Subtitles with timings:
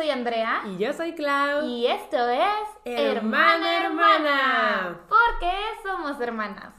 [0.00, 0.62] soy Andrea.
[0.64, 1.66] Y yo soy Clau.
[1.66, 2.40] Y esto es
[2.86, 5.00] Hermana, Hermana.
[5.10, 6.72] Porque somos hermanas.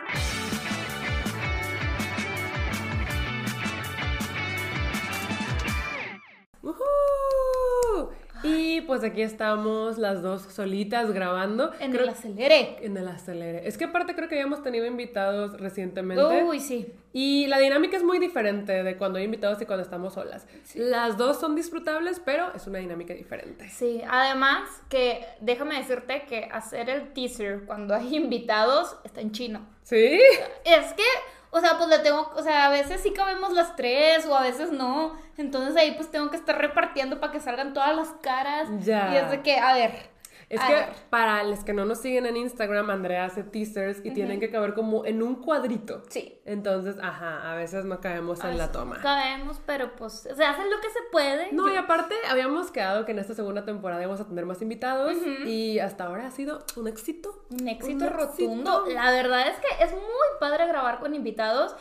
[6.64, 8.12] ¡Uhú!
[8.44, 11.72] Y pues aquí estamos las dos solitas grabando.
[11.80, 12.78] En Creo- el acelere.
[12.82, 13.68] En el acelere.
[13.68, 16.44] Es que aparte creo que habíamos tenido invitados recientemente.
[16.44, 16.94] Uy, sí.
[17.14, 20.48] Y la dinámica es muy diferente de cuando hay invitados y cuando estamos solas.
[20.76, 23.70] Las dos son disfrutables, pero es una dinámica diferente.
[23.70, 29.68] Sí, además que déjame decirte que hacer el teaser cuando hay invitados está en chino.
[29.84, 30.20] ¿Sí?
[30.64, 31.04] Es que,
[31.52, 34.42] o sea, pues le tengo, o sea, a veces sí cabemos las tres o a
[34.42, 35.18] veces no.
[35.38, 38.70] Entonces ahí pues tengo que estar repartiendo para que salgan todas las caras.
[38.80, 39.14] Ya.
[39.14, 40.11] Y es de que, a ver.
[40.52, 40.90] Es a que ver.
[41.10, 44.74] para los que no nos siguen en Instagram, Andrea hace teasers y tienen que caber
[44.74, 46.04] como en un cuadrito.
[46.10, 46.40] Sí.
[46.46, 49.00] Entonces, ajá, a veces no caemos en la toma.
[49.02, 51.54] Cabemos, pero pues se hace lo que se puede.
[51.54, 54.62] No, Yo- y aparte habíamos quedado que en esta segunda temporada íbamos a tener más
[54.62, 55.14] invitados
[55.46, 57.46] y hasta ahora ha sido un éxito.
[57.50, 58.82] Un éxito Un rotundo.
[58.82, 58.86] éxito.
[59.02, 60.02] La verdad es que es muy
[60.40, 61.76] padre grabar con invitados.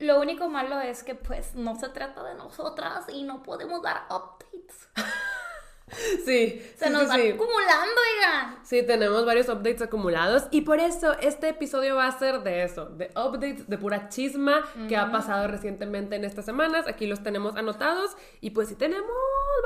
[0.00, 4.02] Lo único malo es que pues no se trata de nosotras y no podemos dar
[4.10, 4.88] updates.
[6.24, 7.28] Sí, Se sí, nos sí, va sí.
[7.30, 8.58] acumulando, oigan.
[8.64, 12.86] Sí, tenemos varios updates acumulados y por eso este episodio va a ser de eso,
[12.86, 16.86] de updates, de pura chisma que ha pasado recientemente en estas semanas.
[16.88, 19.10] Aquí los tenemos anotados y pues sí tenemos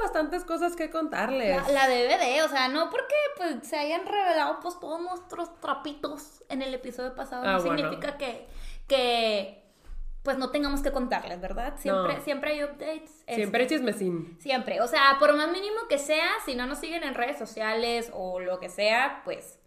[0.02, 1.56] bastantes cosas que contarles.
[1.68, 6.42] La, la DVD, o sea, no porque pues se hayan revelado pues todos nuestros trapitos
[6.48, 7.76] en el episodio pasado, Ah, no bueno.
[7.78, 8.46] significa que,
[8.86, 9.62] que
[10.28, 11.76] pues no tengamos que contarles, ¿verdad?
[11.78, 12.22] Siempre, No.
[12.22, 13.24] siempre hay updates.
[13.26, 14.36] Siempre este, chismecín.
[14.38, 18.10] Siempre, o sea, por más mínimo que sea, si no nos siguen en redes sociales
[18.12, 19.58] o lo que sea, pues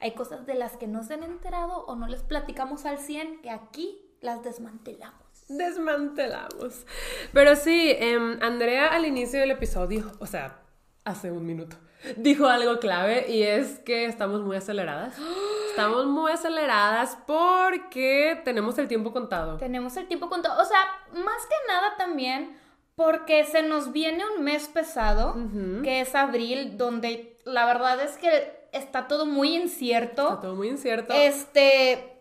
[0.00, 3.42] hay cosas de las que no se han enterado o no les platicamos al 100
[3.42, 5.20] que aquí las desmantelamos.
[5.48, 6.86] Desmantelamos.
[7.34, 10.62] Pero sí, em, Andrea al inicio del episodio, o sea,
[11.04, 11.76] hace un minuto,
[12.16, 15.14] dijo algo clave y es que estamos muy aceleradas.
[15.76, 19.56] Estamos muy aceleradas porque tenemos el tiempo contado.
[19.56, 20.80] Tenemos el tiempo contado, o sea,
[21.12, 22.56] más que nada también
[22.96, 25.36] porque se nos viene un mes pesado,
[25.84, 30.22] que es abril, donde la verdad es que está todo muy incierto.
[30.22, 31.12] Está todo muy incierto.
[31.12, 32.12] Este.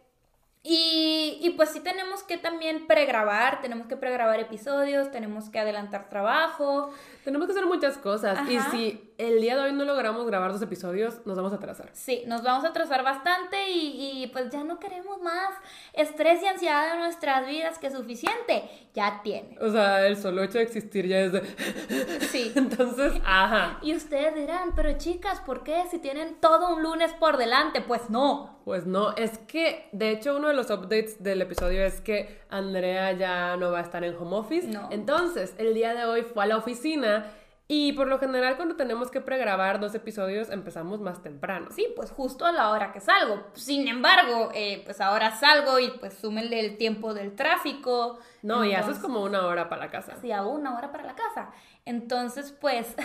[0.67, 6.09] Y, y pues sí tenemos que también pregrabar, tenemos que pregrabar episodios, tenemos que adelantar
[6.09, 6.89] trabajo.
[7.23, 10.61] Tenemos que hacer muchas cosas y si el día de hoy no logramos grabar dos
[10.61, 11.89] episodios, nos vamos a atrasar.
[11.93, 15.49] Sí, nos vamos a atrasar bastante y, y, pues ya no queremos más
[15.93, 18.69] estrés y ansiedad en nuestras vidas que suficiente.
[18.93, 19.57] Ya tiene.
[19.59, 21.41] O sea, el solo hecho de existir ya es de...
[22.29, 22.51] Sí.
[22.55, 23.79] Entonces, ajá.
[23.81, 27.81] Y ustedes dirán, pero chicas, ¿por qué si tienen todo un lunes por delante?
[27.81, 28.59] Pues no.
[28.65, 33.11] Pues no, es que de hecho uno de los updates del episodio es que Andrea
[33.11, 34.67] ya no va a estar en home office.
[34.67, 34.89] No.
[34.91, 37.31] Entonces, el día de hoy fue a la oficina
[37.67, 41.69] y por lo general cuando tenemos que pregrabar dos episodios empezamos más temprano.
[41.71, 43.43] Sí, pues justo a la hora que salgo.
[43.53, 48.19] Sin embargo, eh, pues ahora salgo y pues súmenle el tiempo del tráfico.
[48.43, 50.15] No, y haces como una hora para la casa.
[50.21, 51.49] Sí, hago una hora para la casa.
[51.85, 52.95] Entonces, pues,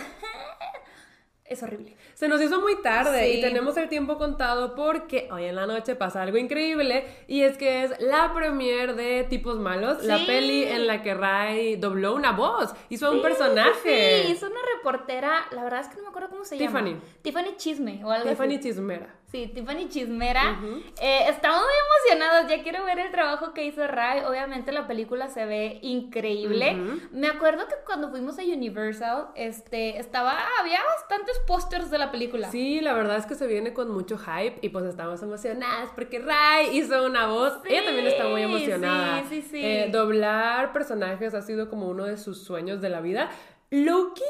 [1.45, 1.97] es horrible.
[2.21, 3.39] Se nos hizo muy tarde Sí.
[3.39, 7.57] y tenemos el tiempo contado porque hoy en la noche pasa algo increíble y es
[7.57, 10.25] que es la premiere de Tipos Malos, la Sí.
[10.27, 14.23] peli en la que Ray dobló una voz, hizo un Sí, personaje.
[14.27, 16.91] Sí, hizo una reportera, la verdad es que no me acuerdo cómo se Tiffany.
[16.91, 17.01] llama.
[17.23, 18.67] Tiffany Chisme o algo Tiffany así.
[18.69, 19.15] Chismera.
[19.31, 20.59] Sí, Tiffany Chismera.
[20.59, 20.81] Ujú.
[21.01, 24.25] Eh, estamos muy emocionadas, ya quiero ver el trabajo que hizo Ray.
[24.25, 26.75] Obviamente la película se ve increíble.
[26.75, 26.99] Ujú.
[27.13, 32.51] Me acuerdo que cuando fuimos a Universal, este, estaba, había bastantes pósters de la película.
[32.51, 36.19] Sí, la verdad es que se viene con mucho hype y pues estamos emocionadas porque
[36.19, 37.53] Ray hizo una voz.
[37.63, 39.23] Sí, Ella también está muy emocionada.
[39.29, 39.65] sí, sí, sí.
[39.65, 43.29] Eh, doblar personajes ha sido como uno de sus sueños de la vida.
[43.73, 44.21] Loki,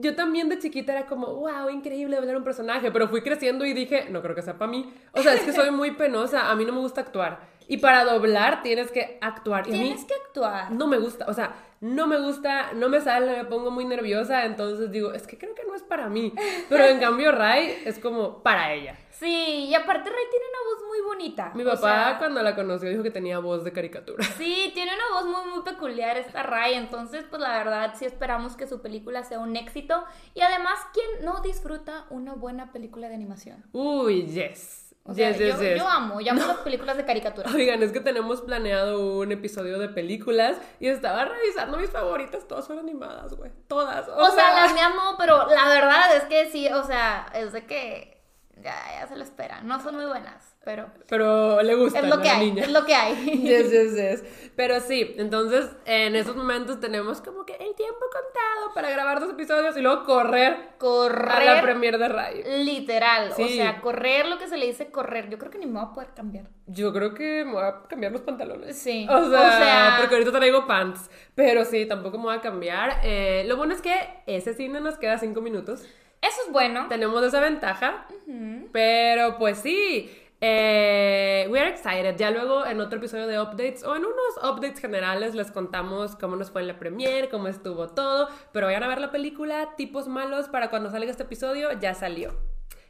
[0.00, 3.72] yo también de chiquita era como, wow, increíble doblar un personaje, pero fui creciendo y
[3.72, 4.92] dije, no creo que sea para mí.
[5.12, 7.40] O sea, es que soy muy penosa, a mí no me gusta actuar.
[7.70, 9.66] Y para doblar tienes que actuar.
[9.68, 10.72] Y Tienes que actuar.
[10.72, 14.44] no me gusta, o sea, no me gusta, no me sale, me pongo muy nerviosa,
[14.44, 16.34] entonces digo, es que creo que no es para mí.
[16.68, 18.98] Pero en cambio Ray es como para ella.
[19.10, 21.52] Sí, y aparte Ray tiene una voz muy bonita.
[21.54, 24.24] Mi O papá sea, cuando la conoció dijo que tenía voz de caricatura.
[24.36, 28.56] Sí, tiene una voz muy, muy peculiar esta Ray, entonces pues la verdad sí esperamos
[28.56, 30.04] que su película sea un éxito
[30.34, 33.64] y además, ¿quién no disfruta una buena película de animación?
[33.72, 34.89] Uy, yes.
[35.04, 35.78] O sea, yes, yes, yo, yes.
[35.78, 37.50] yo amo, yo amo las películas de caricatura.
[37.54, 42.66] Oigan, es que tenemos planeado un episodio de películas y estaba revisando mis favoritas, todas
[42.66, 43.50] son animadas, güey.
[43.66, 44.08] Todas.
[44.08, 47.52] O, O sea, las me amo, pero la verdad es que sí, o sea, es
[47.52, 48.22] de que
[48.56, 50.49] ya, ya se lo esperan, no son muy buenas.
[50.64, 52.22] Pero Pero le gusta es lo ¿no?
[52.22, 52.62] que hay, niña.
[52.64, 53.14] es lo que hay.
[53.42, 54.24] Yes, yes, yes.
[54.56, 59.30] Pero sí, entonces en esos momentos tenemos como que el tiempo contado para grabar dos
[59.30, 62.42] episodios y luego correr, a la Correr premier de Ray.
[62.64, 65.30] literal, o sea, correr lo que se le dice correr.
[65.30, 66.44] Yo creo que ni me voy a poder cambiar.
[66.66, 68.76] Yo creo que me voy a cambiar los pantalones.
[68.76, 71.10] Sí, O sea, o sea- porque ahorita traigo pants.
[71.34, 73.00] Pero sí, tampoco me voy a cambiar.
[73.02, 73.94] Eh, lo bueno es que
[74.26, 75.80] ese cine nos queda cinco minutos.
[76.22, 76.84] Eso es bueno.
[76.90, 78.06] Tenemos esa ventaja.
[78.72, 80.10] Pero pues sí.
[80.42, 82.16] Eh, we are excited.
[82.16, 86.36] Ya luego en otro episodio de updates o en unos updates generales les contamos cómo
[86.36, 88.28] nos fue en la premiere, cómo estuvo todo.
[88.52, 91.72] Pero vayan a ver la película Tipos Malos para cuando salga este episodio.
[91.78, 92.32] Ya salió.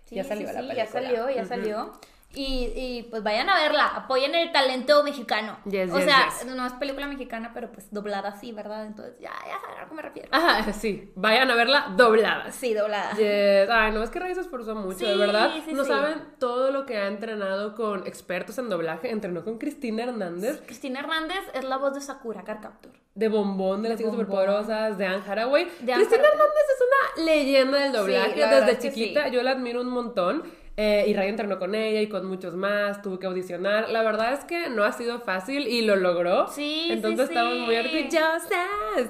[0.04, 0.84] Sí, ya salió sí, la sí, película.
[0.84, 1.92] ya salió, ya salió.
[2.32, 5.58] Y, y, pues vayan a verla, apoyen el talento mexicano.
[5.64, 6.46] Yes, o yes, sea, yes.
[6.54, 8.86] no es película mexicana, pero pues doblada así, ¿verdad?
[8.86, 10.28] Entonces ya, ya saben a que me refiero.
[10.30, 11.10] Ajá, sí.
[11.16, 12.52] Vayan a verla doblada.
[12.52, 13.10] Sí, doblada.
[13.16, 13.68] Yes.
[13.68, 15.50] Ay, no, es que Rey se esforzó mucho, de Sí, verdad.
[15.64, 15.90] sí, no sí.
[15.90, 19.10] saben todo lo que ha entrenado con expertos en doblaje.
[19.10, 22.92] Entrenó con Cristina Hernández, Cristina Hernández es la voz de Sakura Car Captor.
[23.12, 25.18] de Bombón, de las De chicas superpoderosas, de Anne.
[25.18, 26.28] De Anne Cristina.
[26.28, 28.46] Hernández es una leyenda del doblaje.
[28.46, 30.44] Desde chiquita yo la admiro un montón.
[30.82, 33.02] Eh, y Ray entrenó con ella y con muchos más.
[33.02, 33.90] Tuvo que audicionar.
[33.90, 36.48] La verdad es que no ha sido fácil y lo logró.
[36.48, 37.60] Sí, Entonces sí, estamos sí.
[37.60, 38.42] muy orgullosas.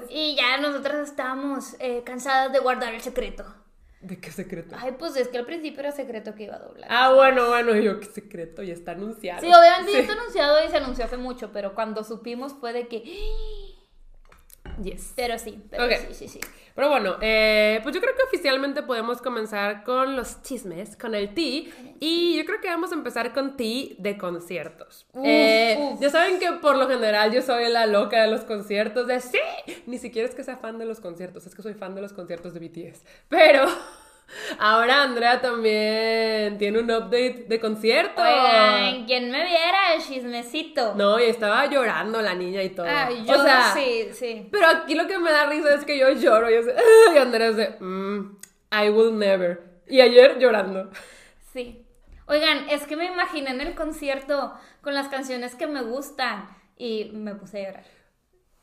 [0.09, 3.45] Y ya nosotras estábamos eh, cansadas de guardar el secreto.
[4.01, 4.75] ¿De qué secreto?
[4.77, 6.87] Ay, pues es que al principio era secreto que iba a doblar.
[6.91, 9.39] Ah, bueno, bueno, yo, qué secreto, ya está anunciado.
[9.39, 9.93] Sí, obviamente Sí.
[9.93, 13.03] ya está anunciado y se anunció hace mucho, pero cuando supimos fue de que...
[14.83, 15.13] Yes.
[15.15, 16.39] Pero sí, pero sí, sí, sí.
[16.73, 21.33] Pero bueno, eh, pues yo creo que oficialmente podemos comenzar con los chismes, con el
[21.33, 21.63] tea.
[21.99, 25.05] Y yo creo que vamos a empezar con tea de conciertos.
[25.13, 25.99] Uf, Eh, uf.
[25.99, 29.37] Ya saben que por lo general yo soy la loca de los conciertos, de sí.
[29.85, 32.13] Ni siquiera es que sea fan de los conciertos, es que soy fan de los
[32.13, 33.03] conciertos de BTS.
[33.27, 33.65] Pero
[34.59, 38.21] ahora Andrea también tiene un update de concierto.
[38.21, 40.93] Oigan, quien me viera el chismecito.
[40.95, 42.85] No, y estaba llorando la niña y todo.
[42.89, 44.47] Ay, yo o sea, sí, sí.
[44.51, 46.75] Pero aquí lo que me da risa es que yo lloro y, yo sé-
[47.15, 48.37] y Andrea dice, mm,
[48.71, 49.81] I will never.
[49.87, 50.89] Y ayer llorando.
[51.53, 51.85] Sí.
[52.27, 57.11] Oigan, es que me imaginé en el concierto con las canciones que me gustan y
[57.13, 57.83] me puse a llorar.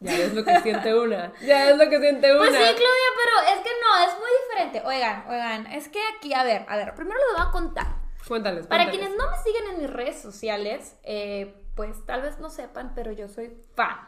[0.01, 1.33] Ya es lo que siente una.
[1.41, 2.39] Ya es lo que siente una.
[2.39, 4.83] Pues sí, Claudia, pero es que no, es muy diferente.
[4.87, 7.87] Oigan, oigan, es que aquí, a ver, a ver, primero les voy a contar.
[8.27, 8.67] Cuéntales.
[8.67, 9.09] Para cuéntales.
[9.09, 13.13] quienes no me siguen en mis redes sociales, eh, pues tal vez no sepan, pero
[13.13, 13.99] yo soy fan.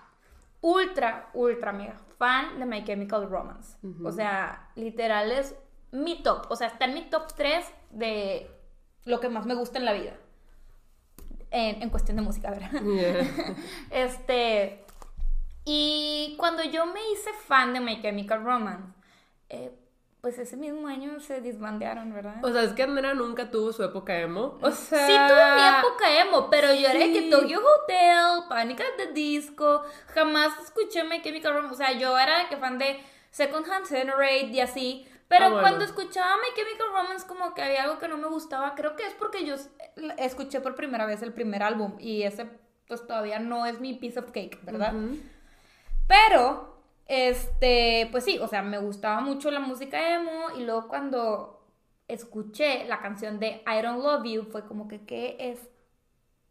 [0.60, 3.78] Ultra, ultra mega fan de My Chemical Romance.
[4.04, 5.54] O sea, literal es
[5.90, 6.46] mi top.
[6.50, 8.50] O sea, está en mi top 3 de
[9.04, 10.12] lo que más me gusta en la vida.
[11.50, 12.70] En, en cuestión de música, ¿verdad?
[12.82, 13.56] Yeah.
[13.90, 14.84] Este.
[15.72, 18.93] Y cuando yo me hice fan de My Chemical Romance,
[19.50, 19.70] eh,
[20.20, 22.44] pues ese mismo año se disbandearon, ¿verdad?
[22.44, 24.58] O sea, es que Andrea nunca tuvo su época emo.
[24.62, 25.06] O sea.
[25.06, 27.31] Sí tuve mi época emo, pero yo era de que.
[27.31, 32.40] Tokyo Hotel, Panic at the Disco, jamás escuché My Chemical Romance, o sea, yo era
[32.40, 33.00] de que fan de
[33.31, 35.62] Second Hand Generate y así, pero Ah, bueno.
[35.62, 39.06] cuando escuchaba My Chemical Romance como que había algo que no me gustaba, creo que
[39.06, 39.70] es porque yo s-
[40.19, 42.46] escuché por primera vez el primer álbum y ese
[42.88, 44.93] pues todavía no es mi piece of cake, ¿verdad?
[44.96, 45.16] Ujú.
[46.10, 51.64] Pero, este, pues sí, o sea, me gustaba mucho la música emo y luego cuando
[52.08, 55.70] escuché la canción de I Don't Love You fue como que, ¿qué es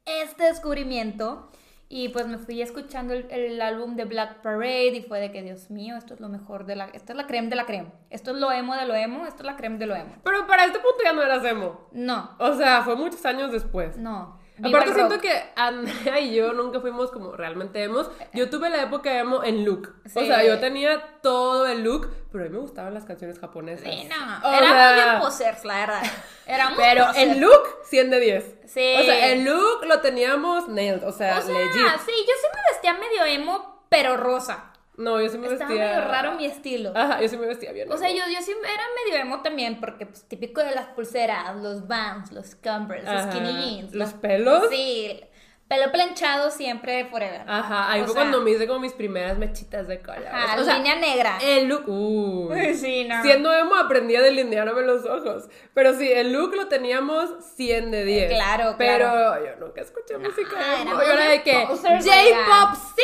[0.05, 1.51] este descubrimiento?
[1.89, 5.41] Y pues me fui escuchando el, el álbum de Black Parade y fue de que,
[5.41, 6.85] Dios mío, esto es lo mejor de la...
[6.85, 7.91] Esto es la creme de la creme.
[8.11, 10.15] Esto es lo emo de lo emo, esto es la creme de lo emo.
[10.23, 11.89] Pero para este punto ya no eras emo.
[11.91, 13.97] No, O sea, fue muchos años después.
[13.97, 14.38] no.
[14.67, 15.21] Aparte siento rock.
[15.21, 18.09] que Andrea y yo nunca fuimos como realmente emos.
[18.33, 19.95] Yo tuve la época emo en look.
[20.05, 23.87] O sea, yo tenía todo el look, pero a mí me gustaban las canciones japonesas.
[23.87, 24.47] Sí, no.
[24.49, 26.03] O Éramos sea, bien posers, la verdad.
[26.45, 27.23] Éramos Pero posers.
[27.27, 28.55] el look, 100 de 10.
[28.65, 28.95] Sí.
[28.99, 31.03] O sea, el look lo teníamos nailed.
[31.07, 31.73] O sea, O sea, legit.
[32.05, 34.68] sí, yo sí me vestía medio emo, pero rosa.
[34.99, 35.87] No, yo sí me Estaba vestía.
[35.95, 36.91] medio raro mi estilo.
[36.95, 37.89] Ajá, yo sí me vestía bien.
[37.91, 41.55] O sea, yo, yo sí era medio emo también, porque pues típico de las pulseras,
[41.55, 43.93] los Vans, los Converse, los skinny jeans.
[43.95, 44.63] Los pelos.
[44.69, 45.21] Sí,
[45.69, 47.43] pelo planchado siempre forever.
[47.47, 50.27] Ajá, ahí fue cuando me hice como mis primeras mechitas de color.
[50.27, 51.37] Ajá, o sea, línea negra.
[51.41, 51.83] el look.
[51.87, 52.73] Uy.
[52.75, 53.21] Sí, no.
[53.21, 55.47] Siendo emo aprendí a delinearme los ojos.
[55.75, 58.33] Pero sí, el look lo teníamos 100 de 10.
[58.33, 59.45] Claro, Pero claro.
[59.45, 60.99] yo nunca escuché música Ah, emo.
[60.99, 63.03] éramos Yo era de que J-pop, sí.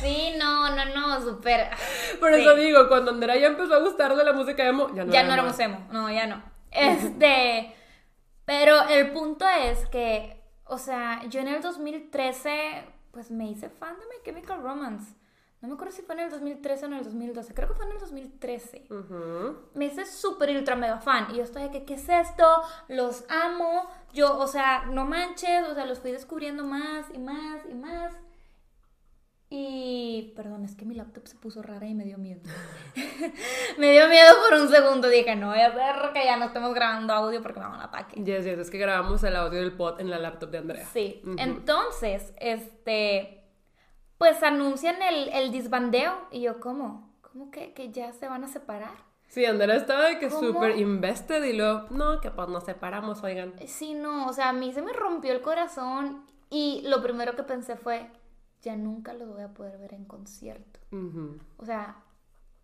[0.00, 1.68] Sí, no, no, no, súper.
[2.18, 2.40] Por Sí.
[2.40, 5.28] eso digo, cuando Andrea ya empezó a gustarle la música emo, ya no ya era
[5.28, 6.42] no éramos emo, no, ya no.
[6.70, 7.74] Este,
[8.46, 10.39] pero el punto es que,
[10.70, 15.14] o sea, yo en el 2013, pues me hice fan de My Chemical Romance.
[15.60, 17.84] no me acuerdo si fue en el 2013 o en el 2012, creo que fue
[17.86, 18.86] en el 2013.
[18.88, 19.58] Ujú.
[19.74, 21.26] Me hice súper ultra mega fan.
[21.32, 22.46] Y yo estoy de que, ¿qué es esto?
[22.88, 23.90] Los amo.
[24.14, 28.14] Yo, o sea, no manches, o sea, los fui descubriendo más y más y más.
[29.52, 32.40] Y, perdón, es que mi laptop se puso rara y me dio miedo.
[33.78, 35.08] me dio miedo por un segundo.
[35.08, 38.22] Dije, no voy a hacer que ya no estemos grabando audio porque me a ataque.
[38.22, 40.86] Yes, yes, es que grabamos el audio del pod en la laptop de Andrea.
[40.92, 41.20] Sí.
[41.36, 43.42] Entonces, este,
[44.18, 46.28] pues anuncian el, el disbandeo.
[46.30, 47.12] Y yo, ¿cómo?
[47.20, 49.10] ¿Cómo que, que ya se van a separar?
[49.26, 53.54] Sí, Andrea estaba de que súper invested y luego, no, que pues nos separamos, oigan.
[53.66, 57.44] Sí, no, o sea, a mí se me rompió el corazón y lo primero que
[57.44, 58.10] pensé fue,
[58.62, 60.80] ya nunca los voy a poder ver en concierto.
[61.56, 62.02] O sea,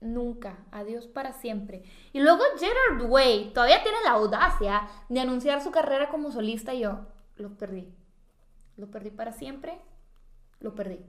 [0.01, 1.83] nunca, adiós para siempre.
[2.13, 6.81] Y luego Gerard Way todavía tiene la audacia de anunciar su carrera como solista y
[6.81, 7.93] yo, lo perdí.
[8.77, 9.79] Lo perdí para siempre,
[10.61, 11.01] lo perdí.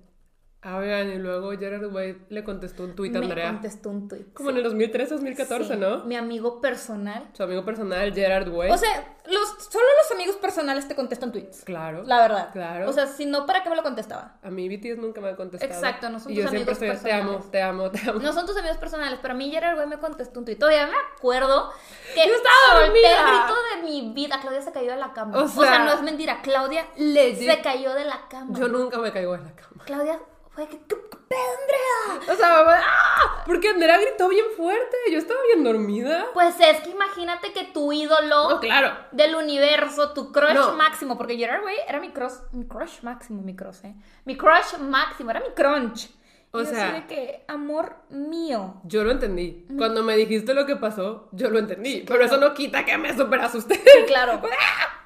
[0.62, 3.52] Ah, oigan, y luego Gerard Way le contestó un tuit a Me Andrea.
[3.52, 4.34] contestó un tuit.
[4.34, 6.04] Como en el 2013, 2014, Sí, ¿no?
[6.06, 7.30] Mi amigo personal.
[7.34, 8.72] Su amigo personal, Gerard Way.
[8.72, 11.64] O sea, los, solo los amigos personales te contestan tweets.
[11.64, 12.04] claro.
[12.06, 12.50] La verdad.
[12.52, 12.90] Claro.
[12.90, 14.36] O sea, si no, ¿para qué me lo contestaba?
[14.44, 15.72] A mí BTS nunca me ha contestado.
[15.74, 17.52] Exacto, no son y tus yo siempre amigos estoy, te amo, personales.
[17.52, 18.20] te amo, te amo.
[18.20, 20.60] No son tus amigos personales, pero a mí Gerard Way me contestó un tuit.
[20.60, 21.72] Todavía me acuerdo
[22.14, 24.40] que Yo estaba solté el grito de mi vida.
[24.42, 25.38] Claudia se cayó de la cama.
[25.38, 26.42] O O sea, no es mentira.
[26.42, 27.50] Claudia legit.
[27.50, 28.58] se cayó de la cama.
[28.58, 29.84] Yo nunca me caigo en la cama.
[29.86, 30.20] Claudia
[30.52, 32.34] fue que, ¿qué, qué pedo, Andrea?
[32.34, 33.44] O sea, mamá, ¡ah!
[33.46, 34.96] Porque Andrea gritó bien fuerte.
[35.12, 36.28] Yo estaba bien dormida.
[36.34, 38.94] Pues es que imagínate que tu ídolo No, claro.
[39.12, 40.74] del universo, tu crush No.
[40.76, 43.96] máximo, porque Gerard Way era mi crush, mi crush máximo, mi crush, ¿eh?
[44.26, 46.10] Mi crush máximo, era mi crunch.
[46.52, 48.76] O yo sea- de que, amor mío.
[48.86, 49.66] Yo lo entendí.
[49.78, 52.04] Cuando me dijiste lo que pasó, yo lo entendí.
[52.08, 53.76] Pero eso no quita que me super asusté.
[53.76, 54.42] Sí, claro.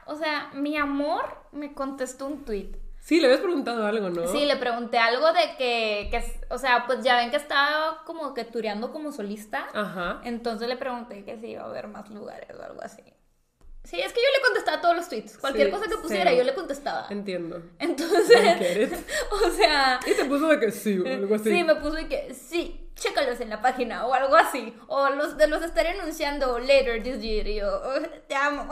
[0.07, 1.23] O sea, mi amor
[1.53, 2.71] me contestó un tweet.
[3.03, 4.27] Sí, le habías preguntado algo, ¿no?
[4.27, 8.34] Sí, le pregunté algo de que, que, o sea, pues ya ven que estaba como
[8.36, 9.67] que tureando como solista.
[9.74, 10.22] Ajá.
[10.24, 13.01] Entonces le pregunté que si iba a haber más lugares o algo así.
[13.84, 15.39] Sí, es que yo le contestaba todos los tweets.
[15.39, 17.08] Cualquier Sí, cosa que pusiera, yo le contestaba.
[17.10, 17.63] Entiendo.
[17.79, 18.91] Entonces,
[19.31, 21.46] o sea, Y te puso de que sí o algo así.
[21.50, 24.75] sí, me puso de que sí, chécalos en la página o algo así.
[24.88, 27.48] O los, de los estaré anunciando later this year.
[27.48, 28.70] Y yo, "Oh, te amo.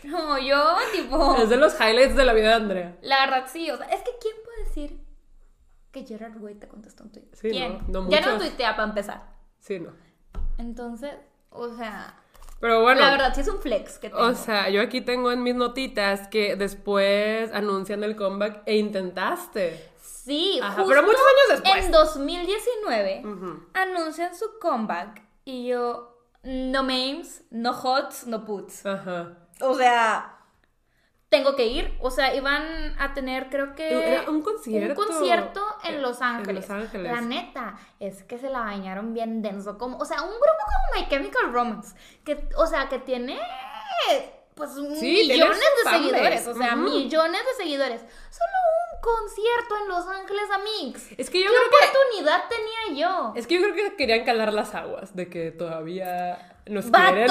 [0.04, 2.96] no, yo, tipo, Es de los highlights de la vida de Andrea.
[3.02, 3.70] la verdad sí.
[3.70, 5.00] O sea, es que ¿quién puede decir
[5.92, 7.24] que Gerard Way te contestó un tweet?
[7.32, 7.78] Sí, ¿Quién?
[7.88, 9.22] no, no ya no tuitea para empezar.
[9.58, 9.92] Sí, no.
[10.58, 11.12] Entonces,
[11.50, 12.14] o sea,
[12.60, 13.00] Pero bueno.
[13.00, 14.22] la verdad sí es un flex que tengo.
[14.22, 19.88] O sea, yo aquí tengo en mis notitas que después anuncian el comeback e intentaste.
[20.00, 21.84] Sí, Ajá, justo pero muchos años después.
[21.86, 23.62] En 2019 Ujú.
[23.74, 28.84] anuncian su comeback y yo, no memes, no hots, no puts.
[28.86, 29.36] Ajá.
[29.60, 30.36] O sea,
[31.28, 31.96] tengo que ir.
[32.00, 33.88] O sea, iban a tener, creo que.
[34.14, 35.00] Era un concierto.
[35.00, 36.68] Un concierto en En- Los en Ángeles.
[36.68, 37.12] Los Ángeles.
[37.12, 39.78] La neta, es que se la bañaron bien denso.
[39.78, 41.96] Como, o sea, un grupo como My Chemical Romance.
[42.24, 43.38] Que, o sea, que tiene.
[44.54, 46.46] Pues Sí, millones de seguidores.
[46.46, 48.00] O sea, millones de seguidores.
[48.02, 48.56] Solo
[48.92, 51.12] un concierto en Los Ángeles, Amix.
[51.16, 53.32] Es que yo ¿Qué creo que oportunidad tenía yo?
[53.36, 57.12] Es que yo creo que querían calar las aguas de que todavía nos ¡Vato!
[57.12, 57.28] quieren.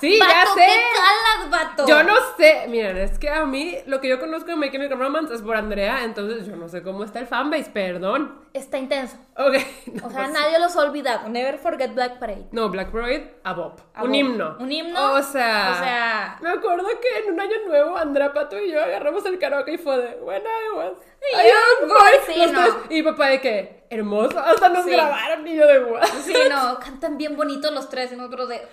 [0.00, 0.66] Sí, ¡Vato, ya sé.
[0.66, 1.86] qué calas, vato!
[1.86, 4.98] Yo no sé, miren, es que a mí lo que yo conozco de My Chemical
[4.98, 8.40] Romance es por Andrea, entonces yo no sé cómo está el fanbase, perdón.
[8.52, 9.16] Está intenso.
[9.36, 9.54] Ok.
[9.94, 11.28] no O sea, nadie los ha olvidado.
[11.28, 12.48] Never forget Black Parade.
[12.50, 13.80] No, Black Parade, a Bob.
[13.94, 14.16] A un Bob.
[14.16, 14.56] himno.
[14.58, 15.12] Un himno.
[15.12, 15.70] O sea.
[15.72, 16.38] O sea.
[16.42, 19.78] Me acuerdo que en un año nuevo, Andrea Pato y yo agarramos el karaoke y
[19.78, 21.98] fue de When I was Y yo, boy.
[22.26, 22.60] sí, los no.
[22.62, 22.74] tres.
[22.90, 24.38] Y papá de que, hermoso.
[24.38, 24.90] Hasta nos Sí.
[24.92, 26.02] grabaron y yo de guau.
[26.24, 28.56] Sí, no, cantan bien bonitos los tres y nosotros de.
[28.58, 28.68] Papá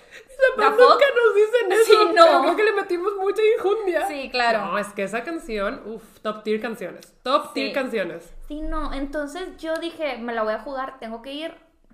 [0.57, 0.79] ¿La fuck?
[0.79, 1.83] nunca nos dicen eso.
[1.85, 2.41] Sí, no.
[2.43, 4.07] creo que le metimos mucha injundia.
[4.07, 4.65] Sí, claro.
[4.67, 7.13] No, es que esa canción, uff, top tier canciones.
[7.23, 7.73] Top tier Sí.
[7.73, 8.33] canciones.
[8.47, 8.93] Sí, no.
[8.93, 11.53] Entonces yo dije, me la voy a jugar, tengo que ir.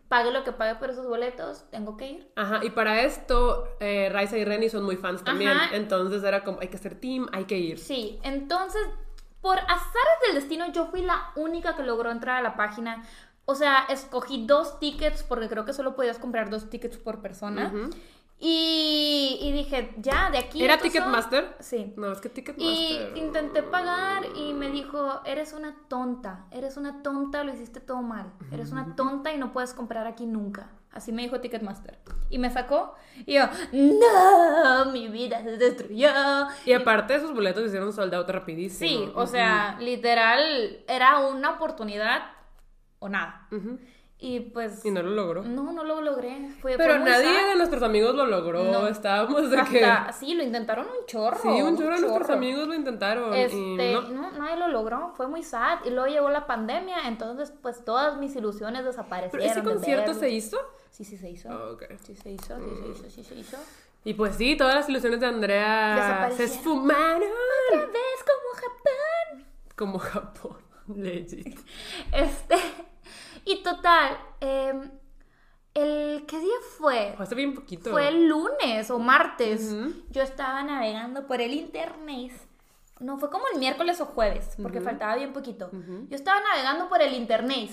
[0.09, 2.31] Pague lo que pague por esos boletos, tengo que ir.
[2.35, 5.49] Ajá, y para esto, eh, Raisa y Renny son muy fans también.
[5.51, 5.75] Ajá.
[5.75, 7.79] Entonces era como, hay que ser team, hay que ir.
[7.79, 8.81] Sí, entonces,
[9.43, 13.03] por azares del destino, yo fui la única que logró entrar a la página.
[13.45, 17.71] O sea, escogí dos tickets porque creo que solo podías comprar dos tickets por persona.
[18.39, 20.63] Y, y dije, ya, de aquí.
[20.63, 21.55] ¿Era son- Ticketmaster?
[21.59, 21.93] Sí.
[21.95, 23.17] No, es que Y Ticketmaster.
[23.17, 28.31] intenté pagar y me dijo, eres una tonta, eres una tonta, lo hiciste todo mal,
[28.51, 30.69] eres una tonta y no puedes comprar aquí nunca.
[30.93, 31.97] Así me dijo Ticketmaster.
[32.29, 32.93] Y me sacó
[33.25, 36.09] y yo, no, mi vida se destruyó.
[36.65, 38.89] Y aparte, esos boletos hicieron sold out rapidísimo.
[38.89, 42.21] Sí, o sea, literal, era una oportunidad
[42.99, 43.47] o nada.
[44.25, 44.85] Y pues...
[44.85, 45.43] Y no lo logró.
[45.43, 46.49] No, no lo logré.
[46.61, 47.49] Fue, Pero fue nadie sad.
[47.49, 48.63] de nuestros amigos lo logró.
[48.63, 48.87] No.
[48.87, 49.85] Estábamos de que.
[50.17, 51.41] Sí, lo intentaron un chorro.
[51.41, 53.33] Sí, un chorro de nuestros amigos lo intentaron.
[53.33, 54.01] Este, y no.
[54.03, 55.79] no, nadie lo logró, fue muy sad.
[55.83, 59.45] Y luego llegó la pandemia, entonces pues todas mis ilusiones desaparecieron.
[59.45, 60.57] ¿Pero ese concierto se hizo?
[60.89, 61.49] Sí, sí se hizo.
[61.51, 61.83] Ah, ok.
[62.01, 63.57] Sí se hizo, sí se hizo, sí se hizo.
[64.05, 67.27] Y pues sí, todas las ilusiones de Andrea se esfumaron.
[67.73, 69.45] Otra vez como Japón.
[69.75, 70.57] Como Japón.
[70.95, 71.59] Legit.
[72.13, 72.55] Este,
[73.45, 74.91] y total, em,
[75.73, 77.15] el, ¿qué día fue?
[77.17, 77.91] Hace bien poquito.
[77.91, 79.73] Fue el lunes o martes.
[80.09, 82.31] Yo estaba navegando por el internet.
[82.99, 85.69] No, fue como el miércoles o jueves, porque faltaba bien poquito.
[85.71, 87.71] Yo estaba navegando por el internet.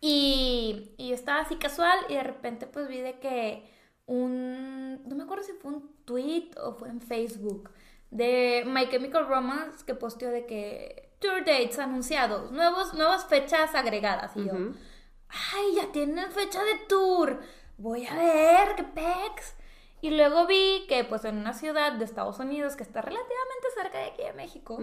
[0.00, 3.68] Y, y yo estaba así casual y de repente pues vi de que
[4.06, 5.02] un...
[5.08, 7.70] No me acuerdo si fue un tweet o fue en Facebook
[8.10, 14.36] de My Chemical Romance que posteó de que tour dates anunciados, nuevos, nuevas fechas agregadas.
[14.36, 14.52] Y yo,
[15.28, 17.40] ay, ya tienen fecha de tour.
[17.76, 19.54] Voy a ver, qué pex.
[20.00, 23.98] Y luego vi que pues en una ciudad de Estados Unidos que está relativamente cerca
[23.98, 24.78] de aquí de México,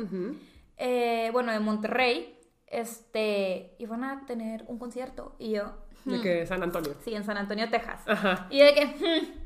[0.77, 2.37] eh, bueno, de Monterrey,
[2.67, 5.35] este, iban a tener un concierto.
[5.39, 5.71] Y yo,
[6.03, 6.93] De que San Antonio.
[7.03, 8.01] sí, en San Antonio, Texas.
[8.07, 8.47] Ajá.
[8.49, 9.39] Y de que, hmm,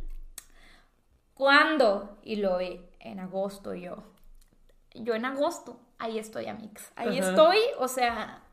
[1.35, 2.17] ¿cuándo?
[2.23, 4.03] Y lo vi en agosto y yo.
[4.95, 6.91] Yo en agosto, ahí estoy, Amix.
[6.95, 7.29] Ahí Ajá.
[7.29, 8.43] estoy, o sea,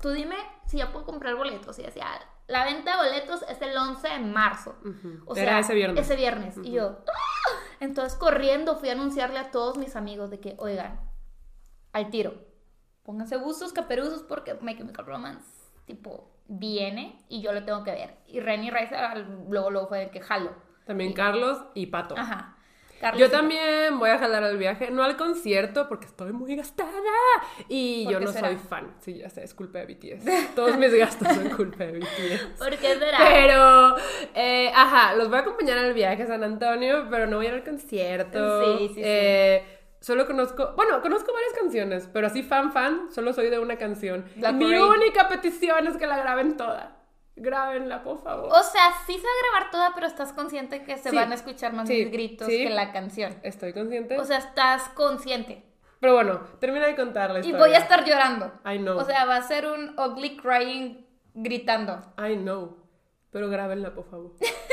[0.00, 0.36] tú dime
[0.66, 1.78] si ya puedo comprar boletos.
[1.78, 2.06] Y decía,
[2.48, 4.76] la venta de boletos es el 11 de marzo.
[5.26, 6.00] O Era sea, ese viernes.
[6.04, 6.56] Ese viernes.
[6.62, 7.50] Y yo, ¡ah!
[7.80, 11.00] entonces corriendo fui a anunciarle a todos mis amigos de que, oigan,
[11.92, 12.34] al tiro,
[13.02, 15.48] pónganse buzos, caperuzos, porque My Chemical Romance,
[15.86, 18.18] tipo, viene y yo lo tengo que ver.
[18.26, 20.52] Y Renny Rice al- luego, luego fue de que jalo.
[20.86, 22.14] También Carlos y Pato.
[22.16, 22.55] Ajá.
[23.00, 26.90] Carlos Yo también voy a jalar al viaje, no al concierto porque estoy muy gastada
[27.68, 28.48] y ¿Por yo no será?
[28.48, 28.94] soy fan.
[29.00, 30.54] Sí, ya sé, es culpa de BTS.
[30.54, 32.58] Todos mis gastos son culpa de BTS.
[32.58, 33.18] ¿Por qué será?
[33.18, 33.96] Pero,
[34.34, 37.48] eh, ajá, los voy a acompañar al viaje a San Antonio, pero no voy a
[37.50, 38.78] ir al concierto.
[38.78, 39.00] Sí, sí, sí.
[39.04, 43.76] Eh, Solo conozco, bueno, conozco varias canciones, pero así fan fan, solo soy de una
[43.76, 44.24] canción.
[44.36, 46.95] Y mi única petición es que la graben toda.
[47.36, 48.48] Grábenla, por favor.
[48.50, 51.16] O sea, sí se va a grabar toda, pero estás consciente que se Sí.
[51.16, 52.64] van a escuchar más Sí, mis gritos sí.
[52.64, 53.38] que la canción.
[53.42, 54.18] Estoy consciente.
[54.18, 55.62] O sea, estás consciente.
[56.00, 58.52] pero bueno, termina de contar la Y voy a estar llorando.
[58.64, 58.98] I know.
[58.98, 62.00] O sea, va a ser un ugly crying gritando.
[62.18, 62.76] I know.
[63.30, 64.32] Pero grábenla, por favor.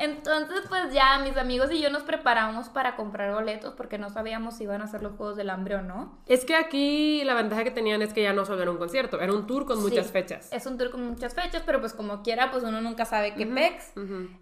[0.00, 4.56] Entonces, pues ya mis amigos y yo nos preparamos para comprar boletos porque no sabíamos
[4.56, 6.18] si iban a ser los Juegos del Hambre o no.
[6.26, 9.20] Es que aquí la ventaja que tenían es que ya no solo era un concierto,
[9.20, 10.48] era un tour con muchas Sí, fechas.
[10.52, 13.46] Es un tour con muchas fechas, pero pues como quiera, pues uno nunca sabe qué
[13.46, 13.92] pex.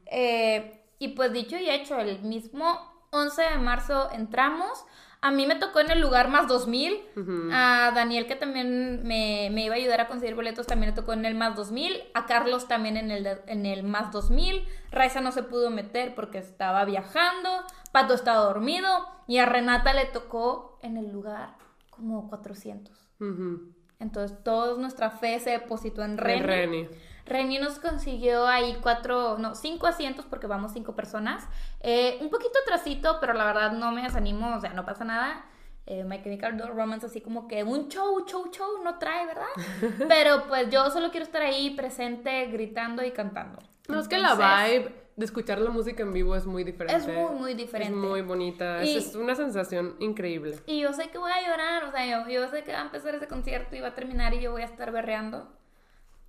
[0.07, 4.85] Eh, y pues dicho y hecho, el mismo 11 de marzo entramos.
[5.21, 7.01] A mí me tocó en el lugar más 2000.
[7.17, 7.49] Ujú.
[7.53, 11.13] A Daniel, que también me, me iba a ayudar a conseguir boletos, también le tocó
[11.13, 12.05] en el más 2000.
[12.15, 14.65] A Carlos también en el, en el más 2000.
[14.93, 17.49] Raiza no se pudo meter porque estaba viajando.
[17.91, 18.89] Pato estaba dormido.
[19.27, 21.57] Y a Renata le tocó en el lugar
[21.91, 22.95] como 400.
[23.21, 23.73] Ujú.
[24.01, 26.39] Entonces, toda nuestra fe se depositó en Reni.
[26.41, 26.89] En Reni.
[27.29, 31.47] Reni nos consiguió ahí cuatro, no, cinco asientos porque vamos cinco personas.
[31.81, 35.45] Eh, un poquito atrasito, pero la verdad no me desanimo, o sea, no pasa nada.
[35.87, 39.47] Eh, My Chemical Romance así como que un show, show, show no trae, ¿verdad?
[40.09, 43.59] Pero pues yo solo quiero estar ahí presente, gritando y cantando.
[43.89, 46.95] No, es que la vibe de escuchar la música en vivo es muy diferente.
[46.95, 47.95] Es muy, muy diferente.
[47.95, 48.85] Es muy bonita.
[48.85, 50.61] Y- es una sensación increíble.
[50.67, 52.85] Y yo sé que voy a llorar, o sea, yo, yo sé que va a
[52.85, 55.51] empezar ese concierto y va a terminar y yo voy a estar berreando.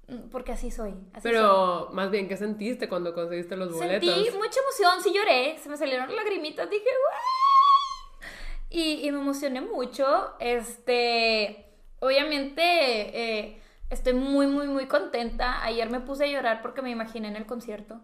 [0.10, 0.92] Mm, Porque así soy.
[1.14, 1.32] Así soy.
[1.32, 4.14] Pero más bien, ¿qué sentiste cuando conseguiste los boletos?
[4.14, 8.28] Sentí mucha emoción, sí lloré, se me salieron lagrimitas, dije, ¡Wow!
[8.72, 10.34] Y, y me emocioné mucho.
[10.40, 11.66] Este,
[12.00, 15.64] obviamente, eh, estoy muy, muy, muy contenta.
[15.64, 18.00] Ayer me puse a llorar porque me imaginé en el concierto.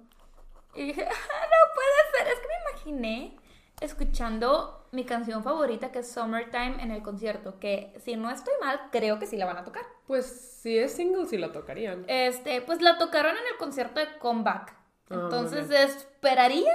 [0.73, 3.37] Y dije, "Ah, no puede ser, es que me imaginé
[3.81, 8.79] escuchando mi canción favorita que es Summertime en el concierto, que si no estoy mal,
[8.91, 9.83] creo que sí la van a tocar.
[10.07, 10.25] Pues
[10.61, 12.05] si es single, sí la tocarían.
[12.07, 14.73] Este, pues la tocaron en el concierto de Comeback.
[15.09, 16.71] Ah, Entonces esperaría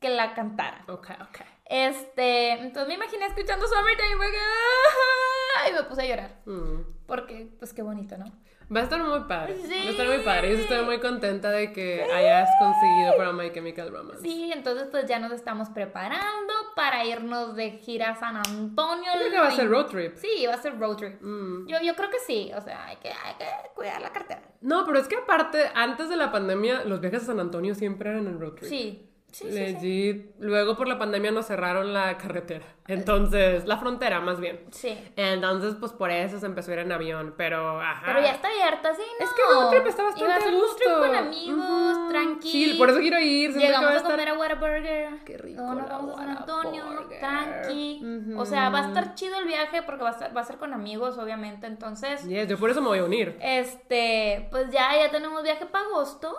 [0.00, 0.84] que la cantara.
[0.88, 1.38] Ok, ok.
[1.66, 5.68] Este, entonces me imaginé escuchando Summertime y que, ¡ah!
[5.68, 6.40] y me puse a llorar.
[6.46, 6.80] Mm.
[7.06, 8.26] Porque, pues qué bonito, ¿no?
[8.74, 9.56] Va a estar muy padre.
[9.56, 10.50] Va a estar muy padre.
[10.52, 14.22] Yo estoy muy contenta de que hayas conseguido para My Chemical Romance.
[14.22, 19.10] Sí, entonces pues ya nos estamos preparando para irnos de gira a San Antonio.
[19.14, 20.16] Yo creo que va a ser road trip.
[20.16, 21.22] Sí, va a ser road trip.
[21.22, 21.66] Mm.
[21.66, 24.42] Yo, yo creo que sí, o sea, hay que, hay que cuidar la cartera.
[24.60, 28.10] No, pero es que aparte, antes de la pandemia, los viajes a San Antonio siempre
[28.10, 28.68] eran en road trip.
[28.68, 29.58] Sí, Sí, sí, sí.
[29.58, 30.30] Legit.
[30.40, 32.64] Luego por la pandemia nos cerraron la carretera.
[32.86, 34.64] Entonces, la frontera más bien.
[34.70, 34.96] Sí.
[35.16, 37.34] Entonces, pues por eso se empezó a ir en avión.
[37.36, 38.02] Pero, ajá.
[38.06, 39.26] Pero ya está abierta, sí, ¿no?
[39.26, 40.76] Es que road trip está bastante Iba a gusto.
[40.76, 42.08] trip con amigos, Ujú.
[42.08, 42.50] tranqui.
[42.50, 43.52] Sí, por eso quiero ir.
[43.52, 45.24] que Llegamos a estar- comer a Whataburger.
[45.26, 46.84] Qué rico nos vamos a San Antonio,
[47.20, 48.00] tranqui.
[48.36, 50.56] O sea, va a estar chido el viaje porque va a, estar- va a ser
[50.56, 51.66] con amigos, obviamente.
[51.66, 53.36] Entonces, Yes, yo por eso me voy a unir.
[53.42, 56.38] este, pues ya, ya tenemos viaje para agosto.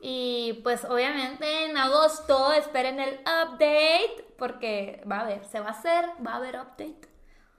[0.00, 5.70] Y pues obviamente en agosto esperen el update porque va a haber, se va a
[5.72, 7.08] hacer, va a haber update.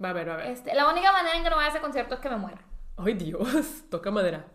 [0.03, 0.47] Va a ver, va a ver.
[0.47, 2.61] Este, la única manera en que no vaya a ese concierto es que me muera.
[2.97, 3.83] Ay, Dios.
[3.91, 4.45] Toca madera.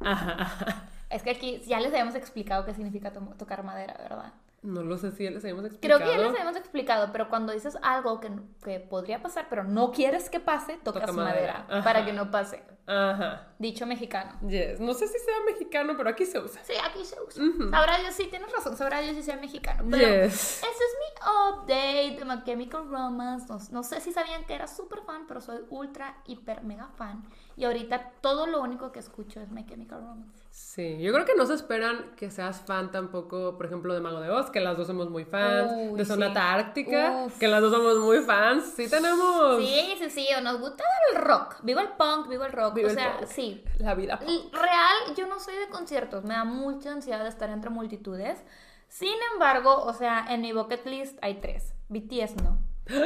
[0.00, 0.88] Ajá, ajá.
[1.10, 4.32] Es que aquí ya les habíamos explicado qué significa to- tocar madera, ¿verdad?
[4.62, 6.00] No lo sé si ya les habíamos Creo explicado.
[6.00, 8.30] que ya les habíamos explicado, pero cuando dices algo que,
[8.64, 11.84] que podría pasar, pero no quieres que pase, tocas Toca madera, madera.
[11.84, 12.62] Para que no pase.
[12.86, 13.48] Ajá.
[13.58, 14.32] Dicho mexicano.
[14.48, 14.80] Yes.
[14.80, 16.62] No sé si sea mexicano, pero aquí se usa.
[16.64, 17.42] Sí, aquí se usa.
[17.70, 19.84] Sabrá Dios, sí, tienes razón, sabrá Dios si sea mexicano.
[19.90, 20.58] Pero Yes.
[20.58, 23.46] ese es mi update de My Chemical Romance.
[23.48, 27.24] No, no sé si sabían que era súper fan, pero soy ultra, hiper, mega fan.
[27.56, 30.42] Y ahorita todo lo único que escucho es My Chemical Romance.
[30.50, 34.20] Sí, yo creo que no se esperan que seas fan tampoco, por ejemplo, de Mago
[34.20, 36.10] de Oz, que las dos somos muy fans, Uy, de sí.
[36.10, 37.38] Sonata Ártica, Uf.
[37.38, 38.74] que las dos somos muy fans.
[38.76, 41.56] Sí tenemos Sí, sí, sí, nos gusta el rock.
[41.62, 42.74] Vivo el punk, vivo el rock.
[42.74, 43.28] Viva o el sea, punk.
[43.28, 43.64] sí.
[43.78, 44.20] la vida.
[44.22, 48.42] L- Real, yo no soy de conciertos, me da mucha ansiedad de estar entre multitudes.
[48.88, 51.74] Sin embargo, o sea, en mi bucket list hay tres.
[51.88, 52.58] BTS no.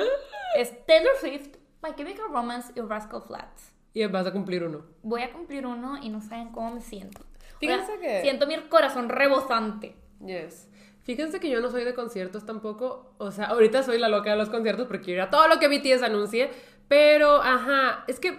[0.56, 3.72] Es Taylor Swift, My Chemical Romance y Rascal Flats.
[3.92, 4.84] Y vas a cumplir uno.
[5.02, 7.20] Voy a cumplir uno y no saben cómo me siento.
[7.22, 9.96] O Fíjense sea, que- Siento mi corazón rebosante.
[10.24, 10.68] Yes.
[11.06, 13.14] Fíjense que yo no soy de conciertos tampoco.
[13.18, 15.60] O sea, ahorita soy la loca de los conciertos porque quiero ir a todo lo
[15.60, 16.50] que BTS anuncie.
[16.88, 18.36] Pero, ajá, es que,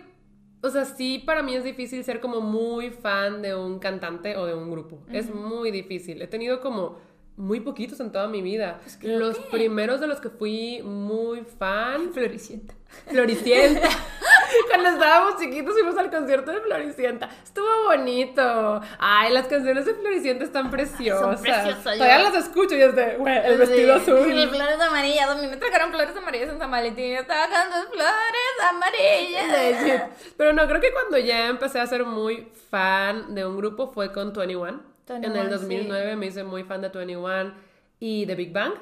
[0.61, 4.45] o sea, sí, para mí es difícil ser como muy fan de un cantante o
[4.45, 4.99] de un grupo.
[5.09, 6.21] Es muy difícil.
[6.21, 6.97] He tenido como
[7.37, 8.79] muy poquitos en toda mi vida.
[9.03, 12.73] los primeros de los que fui muy fan, Floricienta.
[13.07, 13.87] Floricienta.
[14.69, 17.29] Cuando estábamos chiquitos fuimos al concierto de Floricienta.
[17.43, 18.81] Estuvo bonito.
[18.97, 21.41] Ay, las canciones de Floricienta están preciosas.
[21.41, 24.31] preciosas, Todavía yo- las escucho y es de, güey, el vestido Sí, azul.
[24.33, 25.29] Y flores amarillas.
[25.29, 27.13] A mí me trajeron flores amarillas en San Valentín.
[27.13, 30.09] Yo estaba cantando flores amarillas.
[30.37, 34.11] Pero no, creo que cuando ya empecé a ser muy fan de un grupo fue
[34.11, 34.96] con 21.
[35.15, 37.53] En 21, el 2009 me hice muy fan de 21
[37.99, 38.73] y de Big Bang.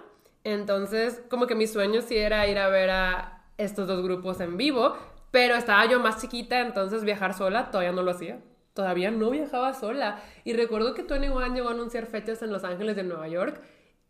[0.43, 4.57] Entonces, como que mi sueño sí era ir a ver a estos dos grupos en
[4.57, 4.95] vivo,
[5.31, 8.39] pero estaba yo más chiquita, entonces viajar sola todavía no lo hacía.
[8.73, 10.21] Todavía no viajaba sola.
[10.43, 13.61] Y recuerdo que 21 llegó a anunciar fechas en Los Ángeles de Nueva York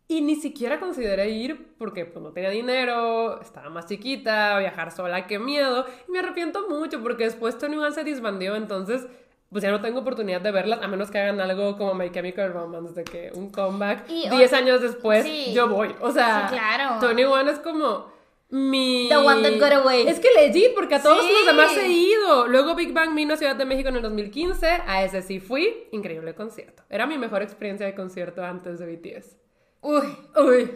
[0.08, 5.26] y ni siquiera consideré ir porque pues no tenía dinero, estaba más chiquita, viajar sola,
[5.26, 5.86] qué miedo.
[6.08, 9.06] Y me arrepiento mucho porque después Tony One se disbandió, entonces
[9.50, 12.52] pues ya no tengo oportunidad de verlas a menos que hagan algo como My Chemical
[12.52, 15.52] Romance, de que un comeback Y, 10 o- años después sí.
[15.54, 15.94] yo voy.
[16.00, 16.98] O sea, Sí, claro.
[17.00, 18.14] Tony One es como
[18.48, 19.06] mi...
[19.08, 20.06] The one that got away.
[20.06, 21.32] Es que legit, porque a todos Sí.
[21.32, 22.46] los demás he ido.
[22.48, 25.88] Luego Big Bang vino a Ciudad de México en el 2015, a ese sí fui,
[25.92, 26.82] increíble concierto.
[26.90, 29.36] Era mi mejor experiencia de concierto antes de BTS.
[29.88, 30.16] Uy.
[30.36, 30.74] Uy.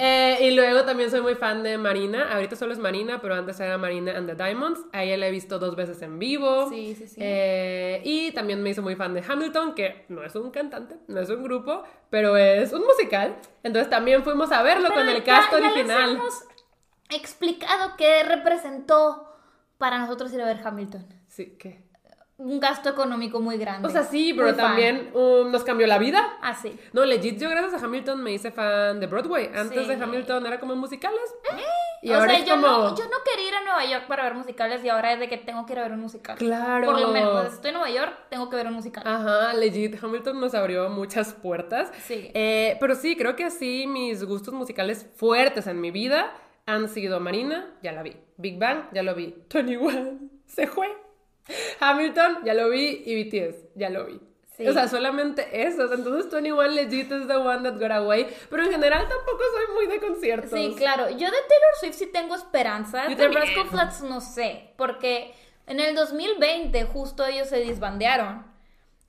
[0.00, 2.32] Eh, y luego también soy muy fan de Marina.
[2.32, 4.80] Ahorita solo es Marina, pero antes era Marina and the Diamonds.
[4.92, 6.68] A ella la he visto dos veces en vivo.
[6.68, 7.16] Sí, sí, sí.
[7.20, 11.20] Eh, y también me hizo muy fan de Hamilton, que no es un cantante, no
[11.20, 13.36] es un grupo, pero es un musical.
[13.62, 16.10] Entonces también fuimos a verlo con el ya- cast ya les original.
[16.10, 16.42] hemos
[17.10, 19.28] explicado qué representó
[19.78, 21.06] para nosotros ir a ver Hamilton.
[21.28, 21.84] Sí, ¿qué?
[22.44, 23.86] Un gasto económico muy grande.
[23.86, 26.38] O sea, sí, pero Muy también um, nos cambió la vida.
[26.42, 26.76] Ah, sí.
[26.92, 29.48] No, legit, yo gracias a Hamilton me hice fan de Broadway.
[29.54, 29.88] Antes Sí.
[29.94, 31.20] de Hamilton era como musicales.
[32.02, 32.66] Y o ahora sea, es yo, como...
[32.66, 35.28] no, yo no quería ir a Nueva York para ver musicales y ahora es de
[35.28, 36.36] que tengo que ir a ver un musical.
[36.36, 36.86] Claro.
[36.86, 39.04] Por lo menos, si estoy en Nueva York, tengo que ver un musical.
[39.06, 41.92] Ajá, legit, Hamilton nos abrió muchas puertas.
[42.04, 42.30] Sí.
[42.34, 46.32] Eh, pero sí, creo que así mis gustos musicales fuertes en mi vida
[46.66, 48.16] han sido Marina, ya la vi.
[48.36, 49.32] Big Bang, ya lo vi.
[49.54, 50.88] 21, se fue.
[51.80, 53.02] Hamilton, ya lo vi.
[53.04, 54.20] Y BTS, ya lo vi.
[54.56, 54.68] Sí.
[54.68, 55.90] O sea, solamente esos.
[55.92, 58.26] Entonces 21 legit is the one that got away.
[58.50, 60.50] Pero en general tampoco soy muy de conciertos.
[60.50, 61.08] Sí, claro.
[61.08, 63.08] Yo de Taylor Swift sí tengo esperanzas.
[63.08, 63.28] Yo de.
[63.28, 65.34] Rascal Flats no sé, porque
[65.66, 68.51] en el 2020 justo ellos se disbandearon.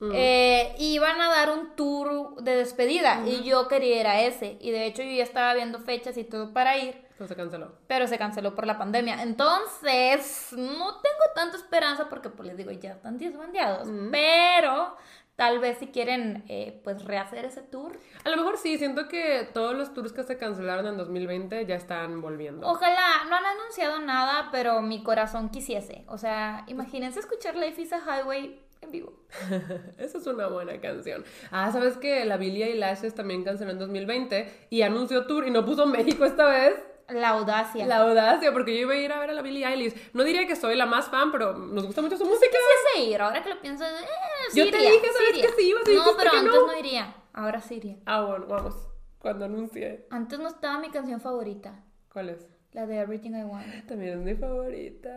[0.08, 0.12] Mm.
[0.14, 4.56] Eh, iban a dar un tour de despedida y yo quería ir a ese.
[4.60, 7.72] Y de hecho yo ya estaba viendo fechas y todo para ir, Pero se canceló.
[7.86, 9.22] pero se canceló por la pandemia.
[9.22, 13.88] Entonces, no tengo tanta esperanza porque, pues les digo, ya están disbandeados.
[14.10, 14.96] Pero
[15.36, 17.98] tal vez si quieren, eh, pues rehacer ese tour.
[18.24, 21.74] A lo mejor sí, siento que todos los tours que se cancelaron en 2020 ya
[21.74, 22.66] están volviendo.
[22.68, 26.04] Ojalá, no han anunciado nada, pero mi corazón quisiese.
[26.08, 29.12] O sea, imagínense escuchar Life is a Highway en vivo.
[29.98, 31.24] Esa es una buena canción.
[31.50, 35.64] Ah, ¿sabes que La Billie Eilish también canceló en 2020 y anunció tour y no
[35.64, 36.74] puso México esta vez?
[37.08, 37.84] La audacia.
[37.86, 39.94] La audacia, porque yo iba a ir a ver a la Billie Eilish.
[40.14, 42.46] No diría que soy la más fan, pero nos gusta mucho su música.
[42.92, 43.88] quisiese ir, ahora que lo pienso, eh,
[44.50, 45.42] sí Yo te iría, dije, sí ¿sabes iría.
[45.42, 46.66] que sí ibas No, pero antes no?
[46.66, 47.14] no iría.
[47.34, 47.96] Ahora sí iría.
[48.06, 48.74] Ah, bueno, vamos.
[49.18, 50.06] Cuando anuncie.
[50.10, 52.46] Antes no estaba mi canción favorita, ¿Cuál es?
[52.72, 53.86] la de Everything I Want.
[53.86, 55.10] También es mi favorita.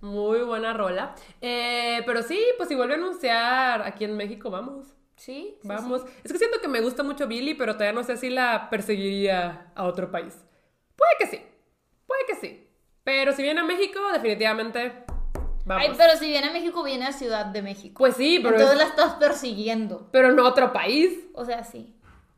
[0.00, 1.14] Muy buena rola.
[1.40, 4.86] Eh, pero sí, pues si vuelve a anunciar aquí en México, vamos.
[5.16, 6.02] Sí, sí, Vamos.
[6.24, 9.72] Es que siento que me gusta mucho Billy, pero todavía no sé si la perseguiría
[9.74, 10.34] a otro país.
[10.94, 11.42] Puede que sí.
[12.06, 12.68] Puede que sí.
[13.02, 15.04] Pero si viene a México, definitivamente
[15.64, 15.84] vamos.
[15.88, 17.94] Ay, pero si viene a México, viene a Ciudad de México.
[17.98, 20.08] Pues sí, pero, Entonces es- la estás persiguiendo.
[20.12, 21.18] pero no a otro país.
[21.34, 21.95] O sea, sí.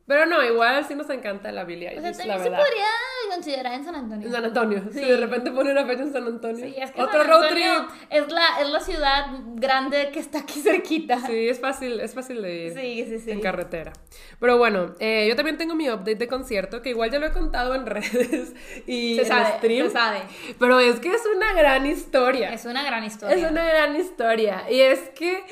[0.08, 2.64] Pero no, igual sí nos encanta la Billie O Eilish, sea, la también se verdad.
[2.64, 2.86] podría
[3.34, 4.26] considerar en San Antonio.
[4.26, 4.82] En San Antonio.
[4.90, 5.04] Si Sí.
[5.04, 6.64] de repente pone una fecha en San Antonio.
[6.66, 8.06] Sí, es que Otro San road Antonio trip.
[8.10, 11.20] Es la, es la ciudad grande que está aquí cerquita.
[11.26, 12.72] Sí, es fácil, es fácil de ir.
[12.74, 13.18] sí, sí.
[13.20, 13.30] sí.
[13.30, 13.92] En carretera.
[14.40, 17.32] Pero bueno, eh, yo también tengo mi update de concierto, que igual ya lo he
[17.32, 18.54] contado en redes
[18.86, 19.86] y Se en sabe, stream.
[19.88, 20.22] se sabe.
[20.58, 22.52] Pero es que es una gran historia.
[22.54, 23.36] Es una gran historia.
[23.36, 24.64] Es una gran historia.
[24.70, 25.44] Y es que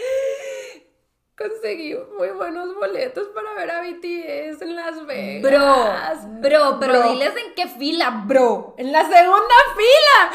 [1.37, 5.43] conseguí muy buenos boletos para ver a BTS en Las Vegas.
[5.43, 7.13] Bro, bro, pero Bro.
[7.13, 8.75] diles en qué fila, bro.
[8.79, 10.31] En la segunda fila.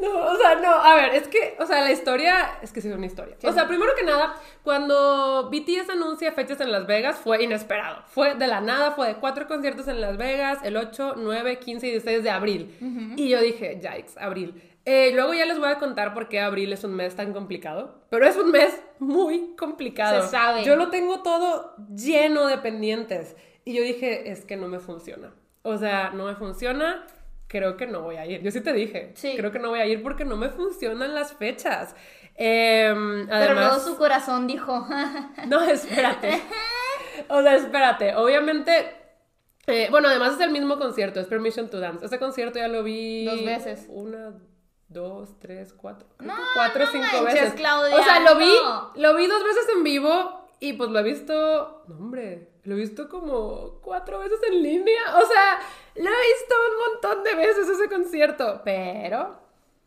[0.00, 2.88] No, o sea, no, a ver, es que, o sea, la historia, es que sí
[2.88, 3.36] es una historia.
[3.44, 8.02] O sea, primero que nada, cuando BTS anuncia fechas en Las Vegas, fue inesperado.
[8.08, 11.86] Fue de la nada, fue de cuatro conciertos en Las Vegas, el 8, 9, 15
[11.86, 13.14] y 16 de abril.
[13.16, 14.69] Y yo dije, yikes, abril.
[14.92, 18.02] Eh, luego ya les voy a contar por qué abril es un mes tan complicado.
[18.10, 20.20] Pero es un mes muy complicado.
[20.22, 20.64] Se sabe.
[20.64, 23.36] Yo lo tengo todo lleno de pendientes.
[23.64, 25.32] Y yo dije, es que no me funciona.
[25.62, 27.06] O sea, no me funciona.
[27.46, 28.42] Creo que no voy a ir.
[28.42, 29.12] Yo sí te dije.
[29.14, 29.34] Sí.
[29.36, 31.94] Creo que no voy a ir porque no me funcionan las fechas.
[32.36, 32.96] Pero
[33.30, 34.88] además, luego su corazón dijo,
[35.46, 36.42] no, espérate.
[37.28, 38.16] O sea, espérate.
[38.16, 38.72] Obviamente.
[39.68, 42.04] eh, bueno, además es el mismo concierto, es Permission to Dance.
[42.04, 43.24] Ese concierto ya lo vi.
[43.26, 43.86] Dos veces.
[43.88, 44.32] Una,
[44.90, 46.06] dos, tres, cuatro.
[46.18, 47.54] No, cuatro no cinco manches, veces.
[47.54, 48.92] Claudia, o sea, lo vi, no.
[48.96, 51.84] lo vi dos veces en vivo y pues lo he visto.
[51.88, 52.50] No, hombre.
[52.64, 55.16] Lo he visto como cuatro veces en línea.
[55.16, 55.60] O sea,
[55.94, 58.60] lo he visto un montón de veces ese concierto.
[58.64, 59.40] Pero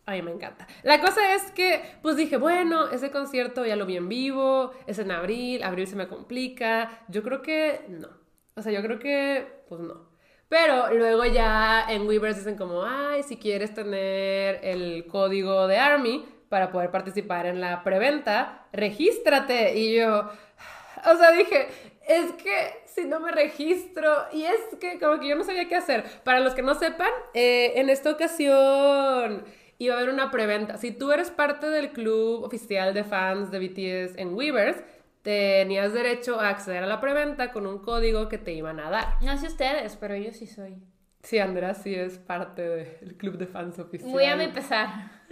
[0.06, 0.68] a mí me encanta.
[0.82, 4.98] La cosa es que, pues dije, bueno, ese concierto ya lo vi en vivo, es
[5.00, 7.04] en abril, abril se me complica.
[7.10, 8.10] Yo creo que no.
[8.56, 10.13] O sea, yo creo que, pues no.
[10.54, 16.24] Pero luego ya en Weavers dicen como, ay, si quieres tener el código de Army
[16.48, 19.76] para poder participar en la preventa, regístrate.
[19.76, 20.30] Y yo,
[21.12, 21.70] o sea, dije,
[22.08, 25.76] es que si no me registro, y es que como que yo no sabía qué
[25.76, 26.04] hacer.
[26.24, 29.46] Para los que no sepan, eh, en esta ocasión
[29.80, 30.78] iba a haber una preventa.
[30.78, 34.78] Si tú eres parte del club oficial de fans de BTS en Weavers,
[35.24, 39.18] tenías derecho a acceder a la preventa con un código que te iban a dar.
[39.22, 40.76] no sé ustedes, pero yo sí soy.
[41.24, 44.12] Sí, Andrea sí es parte del club de fans oficial.
[44.12, 44.90] Voy a empezar.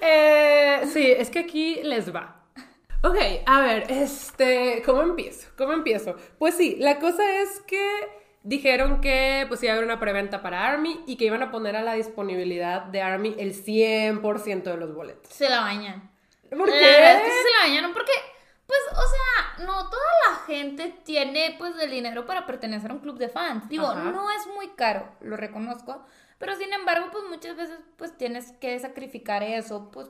[0.00, 2.42] Eh, sí, es que aquí les va.
[3.02, 5.48] Ok, a ver, este, ¿cómo empiezo?
[5.56, 6.16] ¿Cómo empiezo?
[6.38, 7.88] Pues sí, la cosa es que
[8.42, 11.76] dijeron que pues iba a haber una preventa para Army y que iban a poner
[11.76, 15.32] a la disponibilidad de Army el 100% de los boletos.
[15.32, 16.10] Se la bañan.
[16.50, 16.80] ¿Por La qué?
[16.84, 18.12] verdad es que se la bañaron porque,
[18.74, 23.00] pues, o sea, no toda la gente tiene, pues, el dinero para pertenecer a un
[23.00, 23.68] club de fans.
[23.68, 24.10] Digo, Ajá.
[24.10, 26.04] no es muy caro, lo reconozco,
[26.38, 30.08] pero sin embargo, pues, muchas veces, pues, tienes que sacrificar eso, pues,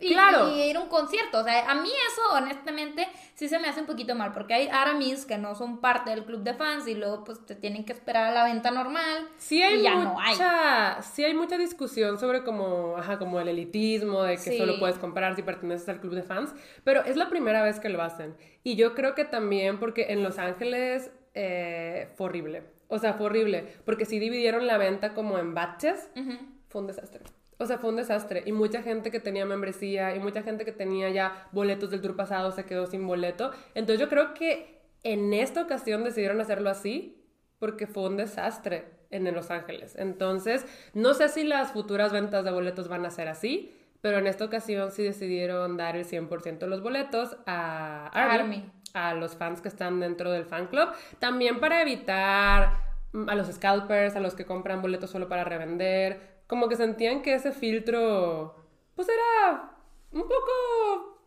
[0.00, 0.48] y, Claro.
[0.56, 1.38] y ir a un concierto.
[1.40, 4.68] O sea, a mí eso, honestamente, sí se me hace un poquito mal, porque hay
[4.68, 7.92] aramis que no son parte del club de fans y luego, pues, te tienen que
[7.92, 9.28] esperar a la venta normal.
[9.38, 10.32] Sí hay, y ya no hay.
[10.34, 14.58] mucha, sí hay mucha discusión sobre como, ajá, como el elitismo, de que Sí.
[14.58, 17.88] solo puedes comprar si perteneces al club de fans, pero es la primera vez que
[17.88, 18.36] lo hacen.
[18.64, 22.62] Y yo creo que también porque en Los Ángeles eh, fue horrible.
[22.88, 26.38] O sea, fue horrible, porque sí dividieron la venta como en batches, Ujú.
[26.68, 27.20] fue un desastre.
[27.58, 28.42] O sea, fue un desastre.
[28.46, 32.16] Y mucha gente que tenía membresía y mucha gente que tenía ya boletos del tour
[32.16, 33.50] pasado se quedó sin boleto.
[33.74, 37.24] Entonces yo creo que en esta ocasión decidieron hacerlo así
[37.58, 39.96] porque fue un desastre en Los Ángeles.
[39.96, 44.26] Entonces, no sé si las futuras ventas de boletos van a ser así, pero en
[44.26, 49.60] esta ocasión sí decidieron dar el 100% de los boletos a Army, a los fans
[49.60, 52.88] que están dentro del fan club, también para evitar
[53.26, 57.34] a los scalpers, a los que compran boletos solo para revender, como que sentían que
[57.34, 58.56] ese filtro,
[58.96, 59.70] pues era
[60.10, 61.20] un poco...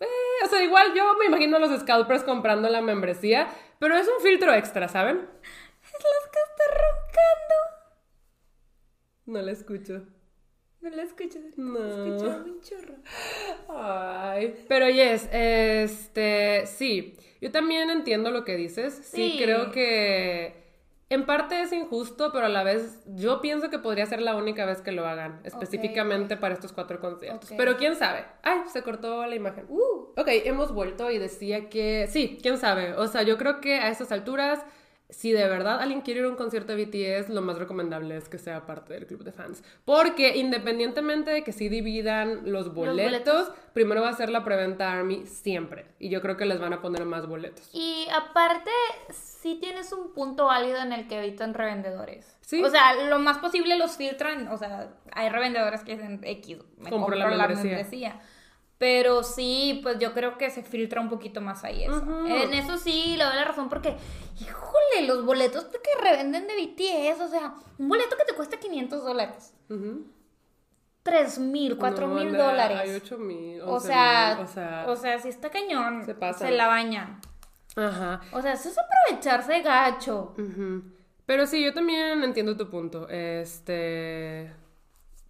[0.00, 0.06] eh,
[0.44, 4.22] o sea, igual yo me imagino a los scalpers comprando la membresía, pero es un
[4.22, 5.16] filtro extra, ¿saben?
[5.82, 7.54] Es las que está roncando.
[9.26, 10.02] No la escucho.
[10.80, 11.38] No la escucho.
[11.56, 11.78] No.
[11.78, 12.94] Escucho un chorro.
[13.68, 18.94] Ay, pero yes, este, sí, yo también entiendo lo que dices.
[18.94, 19.42] Sí, Sí.
[19.42, 20.63] creo que
[21.14, 24.66] en parte es injusto, pero a la vez yo pienso que podría ser la única
[24.66, 27.50] vez que lo hagan, específicamente para estos cuatro conciertos.
[27.56, 28.24] Pero quién sabe.
[28.42, 29.64] Ay, se cortó la imagen.
[29.68, 30.12] Uh.
[30.16, 32.94] Ok, hemos vuelto y decía que sí, quién sabe.
[32.94, 34.60] O sea, yo creo que a estas alturas,
[35.10, 38.28] si de verdad alguien quiere ir a un concierto de BTS, lo más recomendable es
[38.28, 39.62] que sea parte del club de fans.
[39.84, 43.52] Porque independientemente de que sí dividan los boletos, boletos.
[43.74, 45.86] primero va a ser la preventa Army siempre.
[45.98, 47.68] Y yo creo que les van a poner más boletos.
[47.72, 48.70] Y aparte,
[49.10, 52.36] sí tienes un punto válido en el que evitan revendedores.
[52.40, 52.62] Sí.
[52.62, 54.48] O sea, lo más posible los filtran.
[54.48, 58.20] O sea, hay revendedores que dicen X, me Compro compro la la membresía.
[58.86, 61.96] Pero sí, pues yo creo que se filtra un poquito más ahí eso.
[62.02, 62.26] Ujú.
[62.26, 63.96] En eso sí le doy la razón porque,
[64.38, 69.02] híjole, los boletos que revenden de BTS, o sea, un boleto que te cuesta 500
[69.02, 70.04] dólares, Ujú.
[71.02, 72.78] 3 mil, 4 No, mil Andrea, dólares.
[72.82, 73.62] Hay 8 mil.
[73.62, 76.48] O 11 sea, o sea, o sea, si está cañón, Se pasan.
[76.48, 77.22] se la bañan.
[77.76, 78.20] ajá.
[78.32, 80.34] O sea, eso es aprovecharse gacho.
[80.36, 80.82] Ujú.
[81.24, 83.08] Pero sí, yo también entiendo tu punto.
[83.08, 84.52] Este.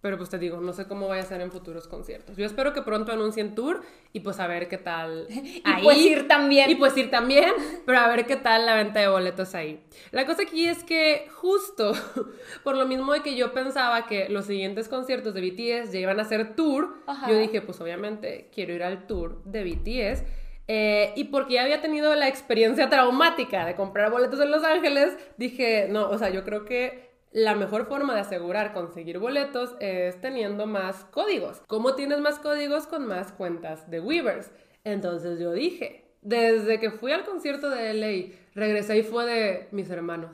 [0.05, 2.37] Pero pues te digo, no sé cómo vaya a ser en futuros conciertos.
[2.37, 3.81] Yo espero que pronto anuncien tour
[4.13, 5.25] y pues a ver qué tal.
[5.31, 6.69] Y pues ir también.
[6.69, 7.49] Y pues ir también,
[7.87, 9.83] pero a ver qué tal la venta de boletos ahí.
[10.11, 11.93] La cosa aquí es que justo
[12.63, 16.19] por lo mismo de que yo pensaba que los siguientes conciertos de BTS ya iban
[16.19, 17.27] a ser tour, Ajá.
[17.27, 20.23] yo dije, pues obviamente quiero ir al tour de BTS.
[20.67, 25.17] Eh, y porque ya había tenido la experiencia traumática de comprar boletos en Los Ángeles,
[25.37, 30.19] dije, no, o sea, yo creo que la mejor forma de asegurar conseguir boletos es
[30.21, 31.61] teniendo más códigos.
[31.67, 32.87] ¿Cómo tienes más códigos?
[32.87, 34.51] Con más cuentas de Weavers.
[34.85, 39.89] Entonces yo dije, desde que fui al concierto de LA, regresé y fue de mis
[39.89, 40.31] hermanos.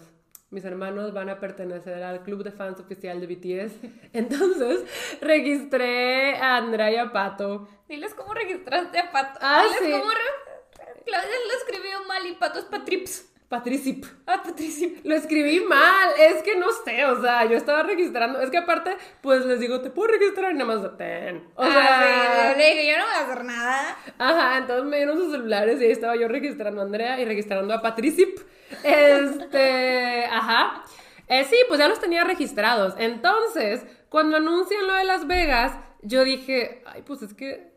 [0.51, 3.73] Mis hermanos van a pertenecer al club de fans oficial de BTS.
[4.13, 4.83] Entonces
[5.21, 7.67] registré a Andrea y a Pato.
[7.89, 9.39] Diles cómo registraste a Pato.
[9.41, 9.99] Ah, Diles sí.
[9.99, 13.30] cómo re- Claudia lo escribió mal y Pato es Patrips.
[13.51, 14.05] Patricip.
[14.25, 14.87] Ah, Patricia.
[15.03, 18.95] Lo escribí mal, es que no sé, o sea, yo estaba registrando, es que aparte,
[19.21, 21.49] pues les digo, te puedo registrar y nada más ten.
[21.55, 23.97] O sea, Ah, sí, le dije, yo no voy a hacer nada.
[24.17, 27.73] Ajá, entonces me dieron sus celulares y ahí estaba yo registrando a Andrea y registrando
[27.73, 28.39] a Patricip.
[28.83, 30.85] Este, ajá.
[31.27, 32.93] Eh, sí, pues ya los tenía registrados.
[32.97, 37.73] Entonces, cuando anuncian lo de Las Vegas, yo dije, ay, pues es que,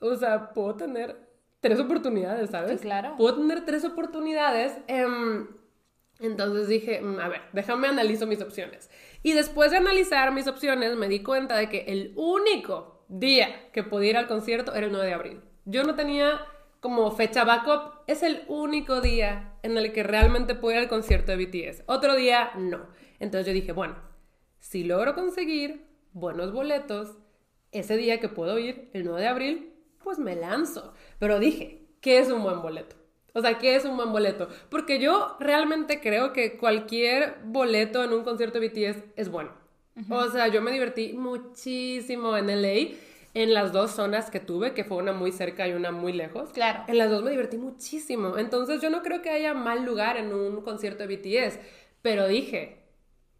[0.00, 1.25] o sea, puedo tener
[1.60, 2.80] tres oportunidades, ¿sabes?
[2.80, 3.14] Sí, claro.
[3.16, 4.72] Puedo tener tres oportunidades.
[4.86, 5.48] em,
[6.18, 8.90] entonces dije, mm, a ver, déjame analizo mis opciones.
[9.22, 13.82] Y después de analizar mis opciones, me di cuenta de que el único día que
[13.82, 15.40] podía ir al concierto era el 9 de abril.
[15.64, 16.40] Yo no tenía
[16.80, 21.32] como fecha backup, es el único día en el que realmente puedo ir al concierto
[21.32, 21.82] de BTS.
[21.86, 22.86] Otro día, no.
[23.18, 23.96] Entonces yo dije, bueno,
[24.58, 27.18] si logro conseguir buenos boletos,
[27.72, 29.75] ese día que puedo ir, el 9 de abril,
[30.06, 30.92] pues me lanzo.
[31.18, 32.94] Pero dije, ¿qué es un buen boleto?
[33.34, 34.48] O sea, ¿qué es un buen boleto?
[34.70, 39.50] Porque yo realmente creo que cualquier boleto en un concierto de BTS es bueno.
[40.08, 42.94] O sea, yo me divertí muchísimo en LA,
[43.34, 46.50] en las dos zonas que tuve, que fue una muy cerca y una muy lejos.
[46.50, 46.84] Claro.
[46.86, 48.38] En las dos me divertí muchísimo.
[48.38, 51.58] Entonces yo no creo que haya mal lugar en un concierto de BTS,
[52.00, 52.84] pero dije,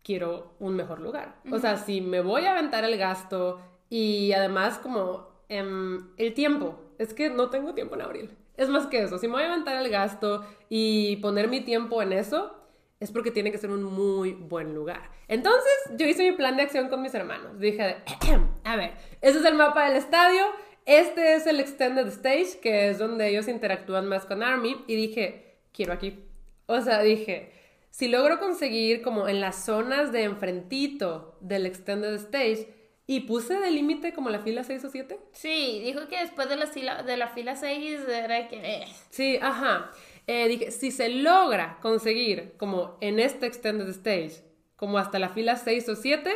[0.03, 1.37] quiero un mejor lugar.
[1.53, 6.81] O sea, si me voy a aventar el gasto y además como em, el tiempo,
[6.99, 8.31] es que no tengo tiempo en abril.
[8.57, 12.01] Es más que eso, si me voy a aventar el gasto y poner mi tiempo
[12.03, 12.57] en eso,
[13.01, 15.11] es porque tiene que ser un muy buen lugar.
[15.29, 17.59] Entonces yo hice mi plan de acción con mis hermanos.
[17.59, 17.97] Dije,
[18.65, 20.43] a ver, ese es el mapa del estadio,
[20.87, 25.59] este es el extended stage, que es donde ellos interactúan más con Army, y dije,
[25.73, 26.25] quiero aquí.
[26.67, 27.53] O sea, dije,
[27.91, 32.69] si logro conseguir como en las zonas de enfrentito del extended stage,
[33.07, 35.19] y puse de límite como la fila 6 o 7.
[35.33, 38.57] Sí, dijo que después de la, fila, de la fila 6 era que...
[38.57, 39.91] eh, Sí, ajá.
[40.27, 44.43] Eh, dije, si se logra conseguir como en este extended stage,
[44.75, 46.31] como hasta la fila 6 o 7,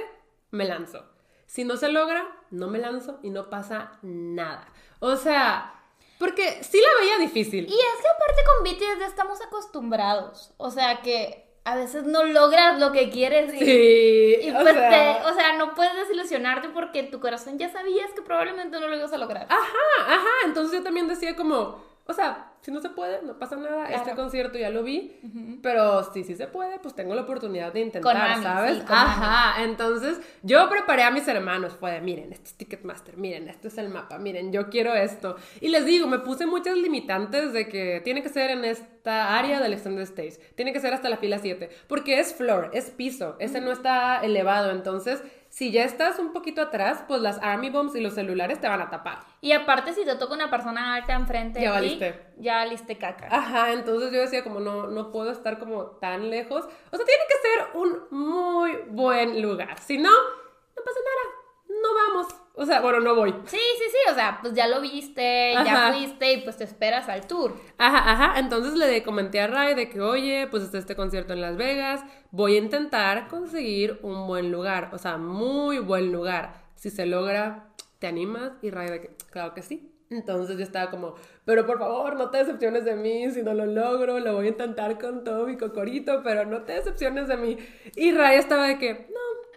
[0.52, 1.04] me lanzo.
[1.46, 4.68] Si no se logra, no me lanzo y no pasa nada.
[5.00, 5.74] O sea,
[6.20, 7.64] porque sí la veía difícil.
[7.64, 8.62] Y es que aparte con
[8.94, 10.54] BTS ya estamos acostumbrados.
[10.58, 14.74] O sea que a veces no logras lo que quieres y, Sí, y o pues
[14.74, 14.88] sea,
[15.22, 18.88] te- o sea, no puedes desilusionarte porque en tu corazón ya sabías que probablemente no
[18.88, 19.46] lo ibas a lograr.
[19.48, 20.28] Ajá, ajá.
[20.46, 23.86] Entonces yo también decía como, o sea, si no se puede, no pasa nada.
[23.86, 24.02] Claro.
[24.02, 25.18] Este concierto ya lo vi.
[25.62, 28.78] Pero si sí se puede, pues tengo la oportunidad de intentar, Con Mami, ¿sabes?
[28.78, 29.62] sí, con ajá.
[29.62, 31.74] Entonces yo preparé a mis hermanos.
[31.78, 35.36] Fue de, miren, este es Ticketmaster, miren, este es el mapa, miren, yo quiero esto.
[35.60, 39.60] Y les digo, me puse muchas limitantes de que tiene que ser en esta área
[39.60, 40.38] del extended stage.
[40.54, 41.70] Tiene que ser hasta la fila 7.
[41.88, 43.36] Porque es floor, es piso.
[43.38, 44.70] Ese no está elevado.
[44.70, 48.68] Entonces si ya estás un poquito atrás, pues las Army Bombs y los celulares te
[48.68, 49.18] van a tapar.
[49.42, 52.24] Y aparte, si te toca una persona alta enfrente Ya de ti, valiste.
[52.38, 53.28] ya valiste caca.
[53.30, 56.64] Ajá, entonces yo decía como no, no puedo estar como tan lejos.
[56.90, 59.78] O sea, tiene que ser un muy buen lugar.
[59.80, 61.82] Si no, no pasa nada.
[61.82, 62.34] No vamos.
[62.60, 63.32] O sea, bueno, no voy.
[63.46, 67.08] Sí, sí, sí, o sea, pues ya lo viste, ya fuiste y pues te esperas
[67.08, 67.54] al tour.
[67.78, 68.38] Ajá, ajá.
[68.38, 72.02] Entonces le comenté a Ray de que, oye, pues está este concierto en Las Vegas.
[72.32, 74.90] Voy a intentar conseguir un buen lugar.
[74.92, 76.66] O sea, muy buen lugar.
[76.74, 78.52] Si se logra, ¿te animas?
[78.60, 79.90] Y Ray de que, claro que sí.
[80.10, 83.64] Entonces yo estaba como, pero por favor, no te decepciones de mí, si no lo
[83.64, 87.56] logro, lo voy a intentar con todo mi cocorito, pero no te decepciones de mí.
[87.94, 89.06] Y Ray estaba de que,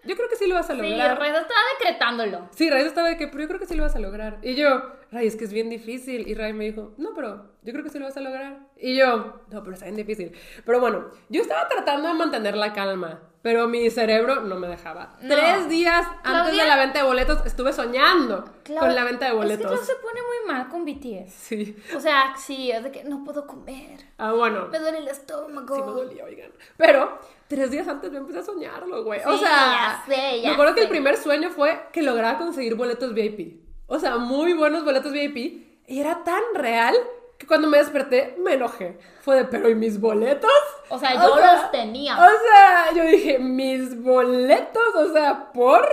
[0.05, 1.19] yo creo que sí lo vas a Sí, lograr.
[1.19, 2.49] Reza estaba decretándolo.
[2.51, 4.37] Sí, Ray estaba de que, pero yo creo que sí lo vas a lograr.
[4.41, 6.27] Y yo, Ray, es que es bien difícil.
[6.27, 8.59] Y Ray me dijo, no, pero yo creo que sí lo vas a lograr.
[8.77, 10.31] Y yo, no, pero está bien difícil.
[10.65, 15.15] Pero bueno, yo estaba tratando de mantener la calma, pero mi cerebro no me dejaba.
[15.21, 15.35] No.
[15.35, 16.23] Tres días antes
[16.53, 19.79] Claudia- de la venta de boletos estuve soñando con la venta de Es que boletos.
[19.85, 21.29] Se pone muy mal con BTS.
[21.31, 21.75] Sí.
[21.95, 23.99] O sea, sí, es de que no puedo comer.
[24.17, 24.69] Ah, bueno.
[24.71, 25.75] Me duele el estómago.
[25.75, 26.51] Sí me dolía, oigan.
[26.77, 29.19] Pero tres días antes me empecé a soñarlo, güey.
[29.25, 30.85] o Sí, sea, ya sé, ya me acuerdo que sé.
[30.85, 33.61] el primer sueño fue que lograba conseguir boletos VIP.
[33.87, 35.67] O sea, muy buenos boletos VIP.
[35.85, 36.95] Y era tan real
[37.43, 38.97] que cuando me desperté me enojé.
[39.21, 40.49] Fue de, pero ¿y mis boletos?
[40.87, 42.15] O sea, yo los tenía.
[42.15, 45.85] O sea, yo dije, mis boletos, o sea, por...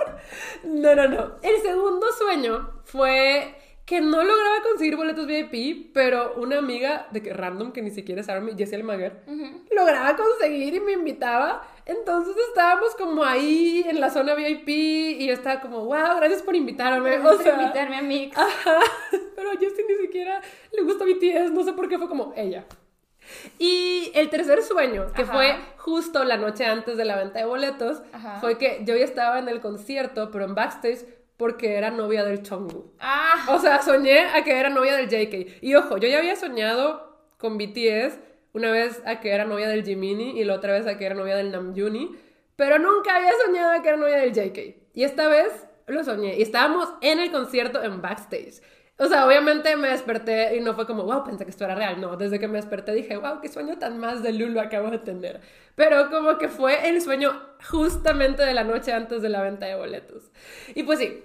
[0.63, 1.33] No, no, no.
[1.43, 7.33] El segundo sueño fue que no lograba conseguir boletos VIP, pero una amiga de que
[7.33, 9.25] random, que ni siquiera es Army, Jessie Almaguer,
[9.75, 11.67] lograba conseguir y me invitaba.
[11.91, 16.55] Entonces estábamos como ahí en la zona VIP y yo estaba como, wow, gracias por
[16.55, 17.01] invitarme.
[17.01, 18.39] O Gracias por sea, invitarme a mix.
[18.39, 18.79] Ajá,
[19.35, 20.41] pero a Jessie ni siquiera
[20.73, 22.65] le gusta BTS, no sé por qué fue como ella.
[23.59, 25.33] Y el tercer sueño, que Ajá.
[25.33, 28.39] fue justo la noche antes de la venta de boletos, Ajá.
[28.41, 31.05] fue que yo ya estaba en el concierto, pero en backstage,
[31.37, 32.93] porque era novia del Chongu.
[33.01, 35.59] Ah, O sea, soñé a que era novia del JK.
[35.63, 38.19] Y ojo, yo ya había soñado con BTS
[38.53, 41.15] una vez a que era novia del Jiminny y la otra vez a que era
[41.15, 42.17] novia del Namjoon,
[42.57, 44.59] pero nunca había soñado a que era novia del JK.
[44.95, 48.61] Y esta vez lo soñé y estábamos en el concierto en backstage.
[48.99, 51.99] O sea, obviamente me desperté y no fue como, wow, pensé que esto era real.
[52.03, 54.99] No, desde que me desperté dije, wow, qué sueño tan más de Lulu acabo de
[54.99, 55.41] tener.
[55.75, 57.33] Pero como que fue el sueño
[57.71, 60.31] justamente de la noche antes de la venta de boletos.
[60.75, 61.25] Y pues sí,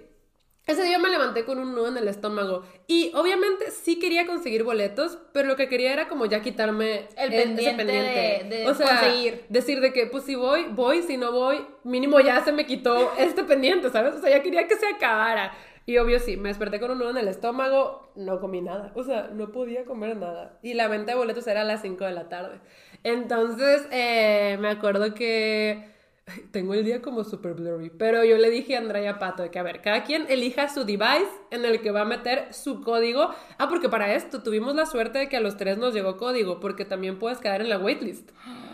[0.67, 4.63] ese día me levanté con un nudo en el estómago y obviamente sí quería conseguir
[4.63, 8.67] boletos, pero lo que quería era como ya quitarme El e- ese pendiente de- de
[8.67, 9.45] o sea, conseguir.
[9.49, 13.13] Decir de que pues si voy, voy, si no voy, mínimo ya se me quitó
[13.17, 14.15] este pendiente, ¿sabes?
[14.15, 15.53] O sea, ya quería que se acabara.
[15.87, 19.03] Y obvio sí, me desperté con un nudo en el estómago, no comí nada, o
[19.03, 20.57] sea, no podía comer nada.
[20.63, 22.59] Y la venta de boletos era a las 5 de la tarde.
[23.03, 25.93] Entonces, eh, me acuerdo que...
[26.51, 29.59] Tengo el día como super blurry, pero yo le dije a Andrea Pato de que,
[29.59, 33.29] a ver, cada quien elija su device en el que va a meter su código.
[33.57, 36.59] Ah, porque para esto tuvimos la suerte de que a los tres nos llegó código,
[36.59, 38.31] porque también puedes quedar en la waitlist.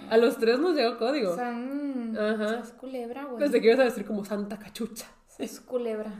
[0.10, 1.34] A los tres nos llegó código.
[1.34, 2.60] Ajá.
[2.64, 3.40] es culebra, güey.
[3.40, 5.08] Pensé que ibas a decir como santa cachucha.
[5.42, 6.12] Es culebra.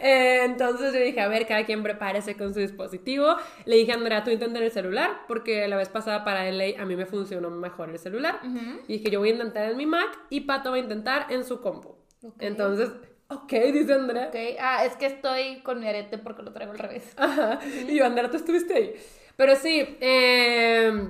[0.00, 3.36] Eh, entonces yo dije, a ver, cada quien prepárese con su dispositivo.
[3.64, 6.86] Le dije Andrea, tú intenta en el celular, porque la vez pasada para LA a
[6.86, 8.40] mí me funcionó mejor el celular.
[8.88, 11.44] Y dije, yo voy a intentar en mi Mac y Pato va a intentar en
[11.44, 11.96] su compu.
[12.38, 12.90] Entonces,
[13.28, 14.28] ok, dice Andrea.
[14.28, 17.12] Ok, ah, es que estoy con mi arete porque lo traigo al revés.
[17.16, 17.58] Ajá.
[17.88, 18.94] Y yo, Andrea, tú estuviste ahí.
[19.36, 21.08] Pero sí, eh,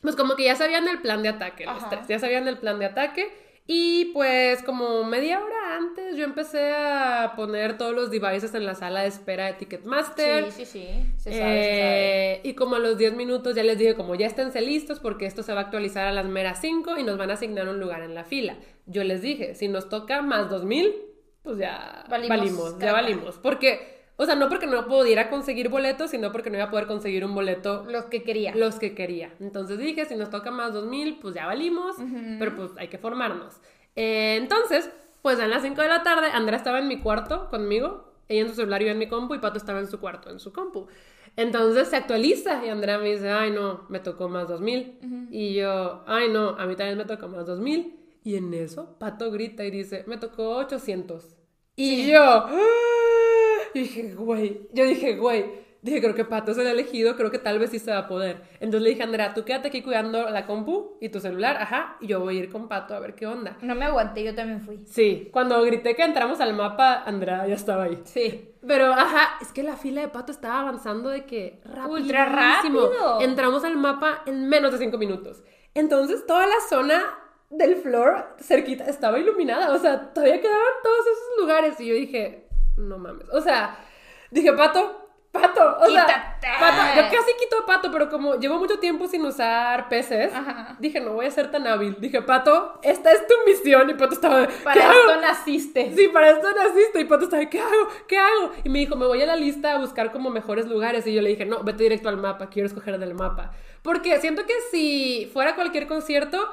[0.00, 1.90] pues como que ya sabían el plan de ataque, los Ajá.
[1.90, 3.41] tres, ya sabían el plan de ataque.
[3.66, 8.74] Y pues como media hora antes yo empecé a poner todos los devices en la
[8.74, 10.50] sala de espera de Ticketmaster.
[10.50, 10.88] Sí, sí, sí.
[11.16, 12.32] Se sabe, se sabe.
[12.34, 15.26] Eh, y como a los 10 minutos ya les dije, como ya esténse listos porque
[15.26, 17.78] esto se va a actualizar a las meras 5 y nos van a asignar un
[17.78, 18.56] lugar en la fila.
[18.86, 20.94] Yo les dije, si nos toca más 2000,
[21.42, 23.38] pues ya Valimos, valimos, ya valimos.
[23.38, 26.86] Porque, o sea, no porque no pudiera conseguir boletos, sino porque no iba a poder
[26.86, 28.54] conseguir un boleto Los que quería.
[28.54, 29.32] los que quería.
[29.40, 31.96] Entonces dije, si nos toca más 2000, pues ya valimos,
[32.38, 33.54] pero pues hay que formarnos.
[33.96, 34.90] Eh, entonces,
[35.22, 38.48] pues a las 5 de la tarde, Andrea estaba en mi cuarto conmigo, ella en
[38.48, 40.52] su celular y yo en mi compu, y Pato estaba en su cuarto, en su
[40.52, 40.86] compu.
[41.36, 45.28] Entonces se actualiza y Andrea me dice, ay no, me tocó más 2000.
[45.30, 47.98] Y yo, ay no, a mí también me tocó más 2000.
[48.24, 51.24] Y en eso, Pato grita y dice, me tocó 800.
[51.74, 52.50] Y yo, ¡ah!
[53.74, 55.46] Y dije, güey, yo dije, güey,
[55.82, 58.06] dije, creo que Pato es el elegido, creo que tal vez sí se va a
[58.08, 58.42] poder.
[58.60, 62.06] Entonces le dije, Andrea, tú quédate aquí cuidando la compu y tu celular, ajá, y
[62.06, 63.56] yo voy a ir con Pato a ver qué onda.
[63.62, 64.80] No me aguanté, yo también fui.
[64.86, 68.00] Sí, cuando grité que entramos al mapa, Andrea ya estaba ahí.
[68.04, 68.48] Sí.
[68.66, 72.82] Pero, ajá, es que la fila de Pato estaba avanzando de que Ultra rapidísimo.
[72.86, 73.20] rápido.
[73.22, 75.42] Entramos al mapa en menos de cinco minutos.
[75.74, 77.02] Entonces, toda la zona
[77.50, 82.41] del floor cerquita estaba iluminada, o sea, todavía quedaban todos esos lugares y yo dije,
[82.76, 83.76] no mames, o sea,
[84.30, 84.98] dije, Pato,
[85.30, 86.46] Pato, o sea, Quítate.
[86.60, 90.76] Pato, yo casi quito a Pato, pero como llevo mucho tiempo sin usar peces, Ajá.
[90.78, 91.96] dije, no voy a ser tan hábil.
[92.00, 93.88] Dije, Pato, esta es tu misión.
[93.88, 94.92] Y Pato estaba ¿qué Para hago?
[95.08, 95.94] esto naciste.
[95.96, 97.00] Sí, para esto naciste.
[97.00, 97.88] Y Pato estaba ¿qué hago?
[98.06, 98.52] ¿Qué hago?
[98.62, 101.06] Y me dijo, me voy a la lista a buscar como mejores lugares.
[101.06, 103.52] Y yo le dije, no, vete directo al mapa, quiero escoger del mapa.
[103.80, 106.46] Porque siento que si fuera cualquier concierto,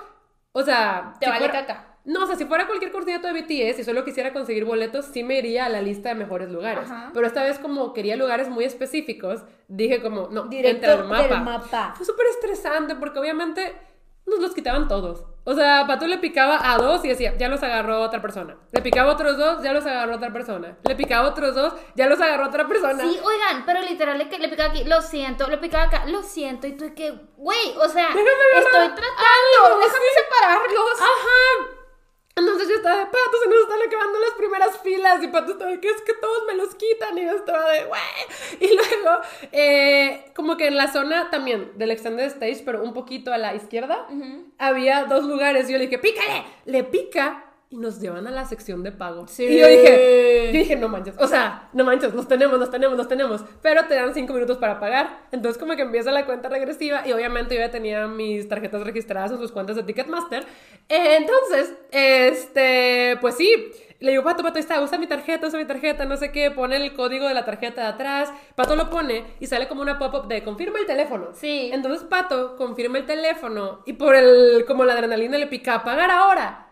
[0.53, 1.15] o sea...
[1.19, 1.88] Te si vale fuera- caca.
[2.09, 5.23] No, o sea, si fuera cualquier concierto de BTS y solo quisiera conseguir boletos, sí
[5.23, 6.89] me iría a la lista de mejores lugares.
[6.89, 7.11] Ajá.
[7.13, 11.27] Pero esta vez como quería lugares muy específicos, dije como, no, Directo entra al mapa.
[11.27, 11.93] del mapa.
[11.95, 13.75] Fue súper estresante porque obviamente
[14.25, 15.23] nos los quitaban todos.
[15.43, 18.57] O sea, Pato le picaba a dos y decía, ya los agarró otra persona.
[18.71, 20.77] Le picaba a otros dos, ya los agarró otra persona.
[20.87, 23.03] Le picaba a otros dos, ya los agarró otra persona.
[23.03, 26.65] Sí, oigan, pero literal le, le picaba aquí, lo siento, le picaba acá, lo siento,
[26.65, 30.19] y tú que, güey, o sea, Déjame estoy algo, tratando, déjame sí.
[30.23, 31.01] separarlos.
[31.01, 31.75] Ajá.
[32.39, 35.23] Entonces yo estaba de Pato, se nos están acabando las primeras filas.
[35.23, 37.17] Y Pato estaba de que es que todos me los quitan.
[37.17, 38.01] Y yo estaba de güey.
[38.59, 39.19] Y luego,
[39.51, 43.55] eh, como que en la zona también del extended stage, pero un poquito a la
[43.55, 44.07] izquierda,
[44.57, 45.69] había dos lugares.
[45.69, 46.45] Y yo le dije, pícale.
[46.65, 47.45] Le pica.
[47.71, 49.27] Y nos llevan a la sección de pago.
[49.27, 49.45] Sí.
[49.45, 51.13] Y yo dije, yo dije, no manches.
[51.19, 53.45] O sea, no manches, los tenemos, los tenemos, los tenemos.
[53.61, 55.27] Pero te dan cinco minutos para pagar.
[55.31, 57.07] Entonces, como que empieza la cuenta regresiva.
[57.07, 60.45] Y obviamente yo ya tenía mis tarjetas registradas en sus cuentas de Ticketmaster.
[60.87, 63.71] Entonces, este, pues sí.
[63.99, 66.51] Le digo, Pato, Pato, ahí está, usa mi tarjeta, usa mi tarjeta, no sé qué,
[66.51, 68.31] pone el código de la tarjeta de atrás.
[68.55, 71.27] Pato lo pone y sale como una pop-up de confirma el teléfono.
[71.33, 71.69] Sí.
[71.71, 76.68] Entonces Pato confirma el teléfono y por el, como la adrenalina le pica, pagar ahora.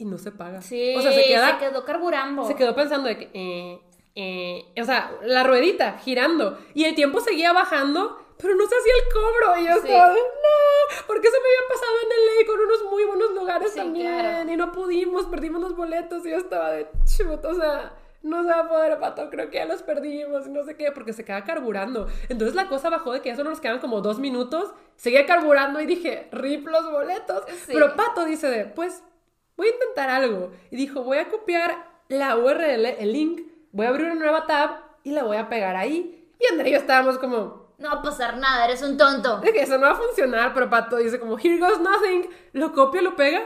[0.00, 0.62] Y no se paga.
[0.62, 2.44] Sí, O sea, se queda, quedó carburando.
[2.46, 3.80] se quedó pensando de que, eh,
[4.14, 6.58] eh, o sea, la ruedita girando.
[6.74, 9.60] Y el tiempo seguía bajando, pero no se hacía el cobro.
[9.60, 9.88] Y yo Sí.
[9.92, 13.78] estaba no, porque se me había pasado en LA con unos muy buenos lugares Sí,
[13.78, 14.18] también.
[14.18, 14.50] claro.
[14.50, 16.24] Y no pudimos, perdimos los boletos.
[16.24, 17.92] Y yo estaba de, chut, o sea,
[18.22, 20.46] no se va a poder, pato, creo que ya los perdimos.
[20.46, 22.08] Y no sé qué, porque se queda carburando.
[22.30, 24.72] Entonces la cosa bajó de que ya solo nos quedan como dos minutos.
[24.96, 27.44] Seguía carburando y dije, rip los boletos.
[27.66, 27.72] Sí.
[27.74, 29.02] Pero Pato dice de, pues,
[29.60, 30.52] voy a intentar algo.
[30.70, 33.42] Y dijo, voy a copiar la URL, el link,
[33.72, 34.70] voy a abrir una nueva tab
[35.04, 36.26] y la voy a pegar ahí.
[36.38, 39.38] Y Andrea y yo estábamos como, No va a pasar nada, eres un tonto.
[39.40, 42.72] de que eso no va a funcionar, pero Pato dice como, here goes nothing, lo
[42.72, 43.42] copia, lo pega,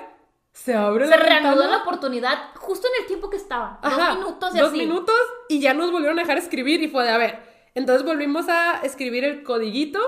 [0.53, 3.81] se abre Se la reanudó la oportunidad justo en el tiempo que estaba.
[3.83, 4.79] Ajá, dos minutos y dos así.
[4.79, 5.17] minutos
[5.49, 8.81] y ya nos volvieron a dejar escribir y fue de, a ver, entonces volvimos a
[8.83, 9.99] escribir el codiguito,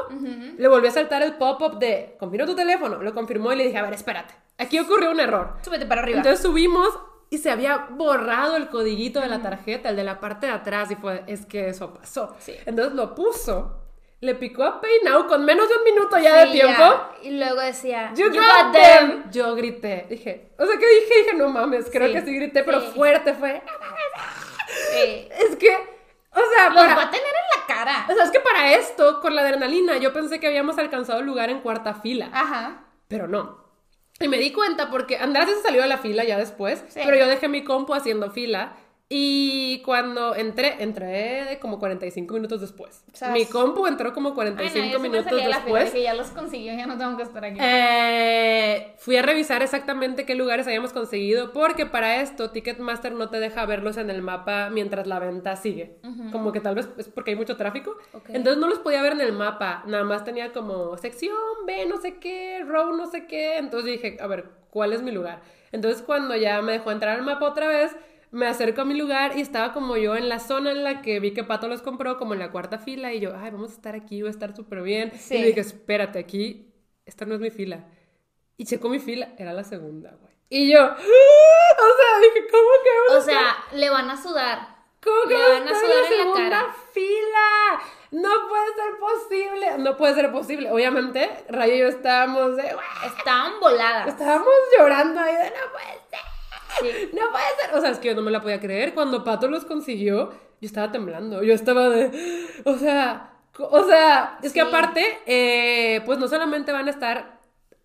[0.57, 3.79] le volvió a saltar el pop-up de, confirma tu teléfono, lo confirmó y le dije,
[3.79, 5.55] a ver, espérate, aquí ocurrió un error.
[5.62, 6.19] Súbete para arriba.
[6.19, 6.89] Entonces subimos
[7.29, 10.91] y se había borrado el codiguito de la tarjeta, el de la parte de atrás,
[10.93, 12.37] y fue, es que eso pasó.
[12.39, 12.55] Sí.
[12.67, 13.83] Entonces lo puso,
[14.21, 16.73] le picó a Now con menos de un minuto ya de tiempo.
[16.79, 17.11] ya.
[17.25, 19.09] Y luego decía, You, "You got got them.
[19.23, 19.31] them".
[19.33, 21.14] Yo grité, dije, o sea, que dije?
[21.25, 23.61] Dije, no mames, creo Sí, que sí grité, pero fuerte fue.
[24.95, 28.07] Es que, o sea, Los para- va a tener en cara.
[28.11, 31.27] o sea, es que para esto, con la adrenalina, yo pensé que habíamos alcanzado el
[31.27, 32.31] lugar en cuarta fila.
[32.33, 32.85] Ajá.
[33.09, 33.64] Pero no.
[34.19, 37.01] Y me di cuenta porque Andrés se salió de la fila ya después, Sí.
[37.05, 38.73] pero yo dejé mi compu haciendo fila.
[39.09, 43.05] Y cuando entré, entré como 45 minutos después.
[43.33, 45.85] Mi compu entró como Ay, 45 no, yo sí me minutos la después.
[45.85, 47.57] de que ya los consiguió, ya no tengo que estar aquí.
[47.63, 53.39] Eh, fui a revisar exactamente qué lugares habíamos conseguido porque para esto Ticketmaster no te
[53.39, 55.99] deja verlos en el mapa mientras la venta sigue.
[56.33, 57.97] Como que tal vez es porque hay mucho tráfico.
[58.29, 59.85] Entonces no los podía ver en el mapa.
[59.87, 63.59] Nada más tenía como sección B, no sé qué, row, no sé qué.
[63.59, 65.43] Entonces dije, a ver, ¿cuál es mi lugar?
[65.71, 67.95] Entonces cuando ya me dejó entrar al mapa otra vez,
[68.37, 71.20] me acerco a mi lugar y estaba como yo en la zona en la que
[71.20, 73.12] vi que Pato los compró, como en la cuarta fila.
[73.12, 75.12] Y yo, ay, vamos a estar aquí, voy a estar súper bien.
[75.18, 75.37] Sí.
[75.37, 76.72] Y dije, espérate, aquí,
[77.07, 77.87] esta no es mi fila.
[78.59, 80.34] Y checó mi fila, era la segunda, güey.
[80.49, 80.95] Y yo, ¡ah!
[80.95, 84.76] o sea, dije, ¿cómo que O vamos a sea, le van a sudar.
[85.03, 86.76] ¿Cómo que Le van a sudar en la segunda cara.
[86.93, 87.80] fila?
[88.12, 89.78] No puede ser posible.
[89.78, 90.70] No puede ser posible.
[90.70, 92.74] Obviamente, Rayo y yo estábamos de...
[93.18, 94.09] Estaban voladas.
[94.09, 96.36] Estábamos llorando ahí de no puede ser.
[96.81, 97.11] Sí.
[97.12, 97.74] No puede ser.
[97.74, 98.95] O sea, es que yo no me la podía creer.
[98.95, 101.43] Cuando Pato los consiguió, yo estaba temblando.
[101.43, 102.11] Yo estaba de...
[102.64, 103.33] O sea...
[103.59, 107.41] O sea, es que aparte, eh, pues no solamente van a estar...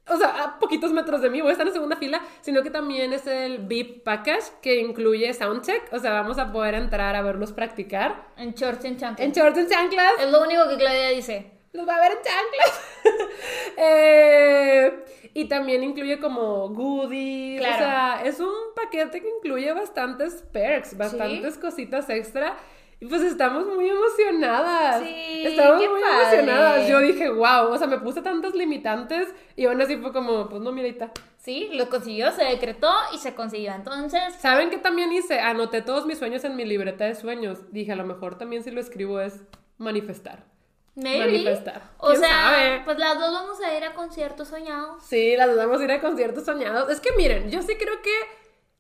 [0.10, 2.70] O sea, a poquitos metros de mí, voy a estar en segunda fila, sino que
[2.70, 5.94] también es el VIP package que incluye soundcheck.
[5.94, 8.28] O sea, vamos a poder entrar a verlos practicar.
[8.36, 9.26] En shorts en chanclas.
[9.26, 10.14] En shorts, en chanclas.
[10.20, 11.61] Es lo único que Claudia dice.
[11.74, 12.88] Los va a ver en chanclas.
[13.78, 15.04] Eh,
[15.34, 17.60] y también incluye como goodies.
[17.60, 17.76] Claro.
[17.76, 22.58] O sea, es un paquete que incluye bastantes perks, bastantes cositas extra.
[23.00, 25.02] Y pues estamos muy emocionadas.
[25.02, 26.40] Sí, Estamos qué muy padre.
[26.40, 26.88] emocionadas.
[26.88, 30.62] Yo dije, wow, o sea, me puse tantas limitantes y aún así fue como, pues
[30.62, 31.12] no, está.
[31.40, 33.74] Sí, lo consiguió, se decretó y se consiguió.
[33.74, 35.40] Entonces, ¿Saben qué también hice?
[35.40, 37.72] Anoté todos mis sueños en mi libreta de sueños.
[37.72, 39.42] Dije, a lo mejor también si lo escribo es
[39.80, 40.51] manifestar.
[40.96, 41.26] Maybe.
[41.26, 41.82] Manifestar.
[41.98, 42.82] O ¿Quién sea, sabe?
[42.86, 45.04] pues las dos vamos a ir a conciertos soñados.
[45.04, 46.90] Sí, las dos vamos a ir a conciertos soñados.
[46.90, 48.12] Es que miren, yo sí creo que,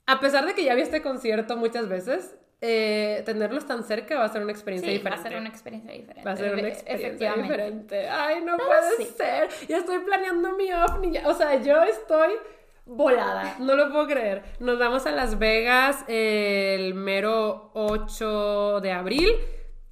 [0.07, 4.25] a pesar de que ya vi este concierto muchas veces, eh, tenerlos tan cerca va
[4.25, 5.19] a ser una experiencia Sí, diferente.
[5.23, 6.23] va a ser una experiencia diferente.
[6.27, 8.09] Va a ser una experiencia diferente.
[8.09, 9.05] Ay, no puede sí.
[9.17, 9.49] ser.
[9.67, 11.17] Ya estoy planeando mi ovni.
[11.25, 12.33] O sea, yo estoy
[12.85, 13.55] volada.
[13.59, 14.43] No lo puedo creer.
[14.59, 19.29] Nos vamos a Las Vegas el mero 8 de abril,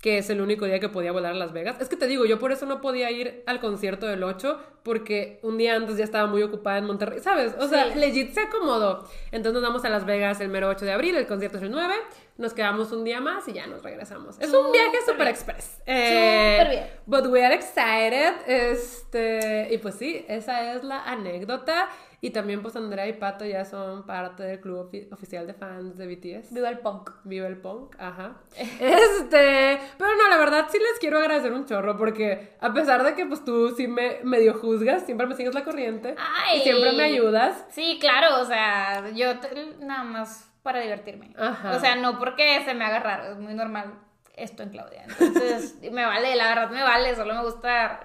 [0.01, 1.81] que es el único día que podía volar a Las Vegas.
[1.81, 5.39] Es que te digo, yo por eso no podía ir al concierto del 8, porque
[5.43, 7.53] un día antes ya estaba muy ocupada en Monterrey, ¿sabes?
[7.59, 7.99] O sea, Sí.
[7.99, 9.05] legit se acomodó.
[9.31, 11.71] Entonces nos vamos a Las Vegas el mero 8 de abril, el concierto es el
[11.71, 11.93] 9,
[12.37, 14.39] nos quedamos un día más y ya nos regresamos.
[14.39, 15.27] Es un viaje super bien.
[15.27, 15.81] express.
[15.85, 16.87] Eh, bien.
[17.05, 18.35] But we are excited.
[18.47, 21.89] Este, y pues sí, esa es la anécdota.
[22.21, 25.97] Y también pues Andrea y Pato ya son parte del club ofi- oficial de fans
[25.97, 26.53] de BTS.
[26.53, 27.11] Viva el punk.
[27.23, 28.33] Viva el punk, ajá.
[28.79, 33.15] Este, pero no, la verdad sí les quiero agradecer un chorro porque a pesar de
[33.15, 36.59] que pues tú sí me medio juzgas, siempre me sigues la corriente Ay.
[36.59, 37.65] y siempre me ayudas.
[37.69, 41.33] Sí, claro, o sea, yo te- nada más para divertirme.
[41.37, 41.75] Ajá.
[41.75, 43.93] O sea, no porque se me haga raro, es muy normal
[44.35, 45.03] esto en Claudia.
[45.03, 48.01] Entonces, me vale, la verdad me vale, solo me gusta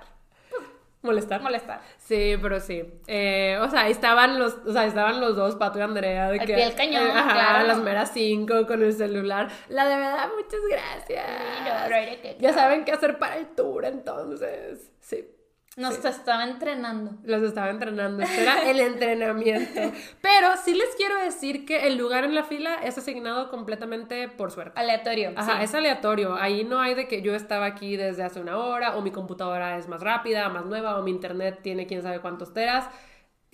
[1.04, 1.42] Molestar.
[1.42, 1.80] molestar.
[1.98, 2.82] Sí, pero sí.
[3.06, 6.46] Eh, o sea, estaban los, o sea, estaban los dos, Pato y Andrea, de Al
[6.46, 7.66] que pie del cañón, eh, ajá, claro.
[7.66, 9.48] las meras cinco con el celular.
[9.68, 11.26] La de verdad, muchas gracias.
[11.26, 14.90] Sí, no, ya saben qué hacer para el tour, entonces.
[15.00, 15.28] Sí.
[15.76, 17.12] Nos estaba entrenando.
[17.24, 19.80] Los estaba entrenando, este era el entrenamiento.
[20.20, 24.52] Pero sí les quiero decir que el lugar en la fila es asignado completamente por
[24.52, 24.78] suerte.
[24.78, 25.32] Aleatorio.
[25.34, 25.64] Ajá, sí.
[25.64, 26.36] es aleatorio.
[26.36, 29.76] Ahí no hay de que yo estaba aquí desde hace una hora, o mi computadora
[29.76, 32.88] es más rápida, más nueva, o mi internet tiene quién sabe cuántos teras.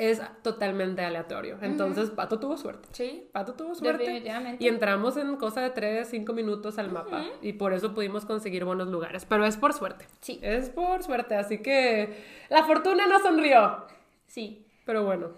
[0.01, 1.59] Es totalmente aleatorio.
[1.61, 2.88] Entonces, Pato tuvo suerte.
[2.92, 3.28] Sí.
[3.32, 4.05] Pato tuvo suerte.
[4.05, 4.64] Definitivamente.
[4.64, 7.22] Y entramos en cosa de 3, 5 minutos al mapa.
[7.42, 9.26] Y por eso pudimos conseguir buenos lugares.
[9.26, 10.07] Pero es por suerte.
[10.20, 10.40] Sí.
[10.42, 11.34] Es por suerte.
[11.34, 12.16] Así que
[12.48, 13.84] la fortuna nos sonrió.
[14.26, 14.66] Sí.
[14.86, 15.32] Pero bueno.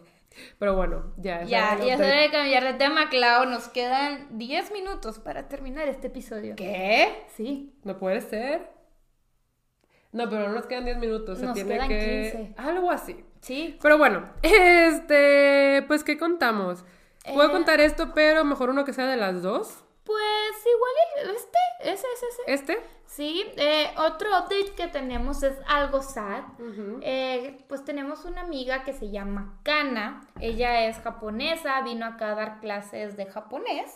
[0.59, 1.43] Pero bueno, ya.
[1.43, 3.47] Ya, ya es la- hora de cambiar de tema, Clau.
[3.47, 6.55] Nos quedan 10 minutos para terminar este episodio.
[6.57, 7.25] ¿Qué?
[7.37, 7.75] Sí.
[7.85, 8.71] No puede ser.
[10.13, 11.39] No, pero no nos quedan 10 minutos.
[11.39, 12.33] Se Nos tiene quedan que.
[12.55, 12.55] 15.
[12.69, 13.25] Algo así.
[13.41, 13.79] Sí.
[13.83, 15.85] Pero bueno, este.
[15.89, 16.85] Pues, ¿qué contamos?
[17.35, 17.53] Puedo Eh.
[17.53, 19.82] contar esto, pero mejor uno que sea de las dos.
[20.05, 22.43] Pues igual este, ese, ese, ese.
[22.53, 23.03] Este.
[23.07, 26.45] Sí, eh, otro update que tenemos es algo sad.
[27.03, 30.27] Eh, pues tenemos una amiga que se llama Kana.
[30.41, 33.93] Ella es japonesa, vino acá a dar clases de japonés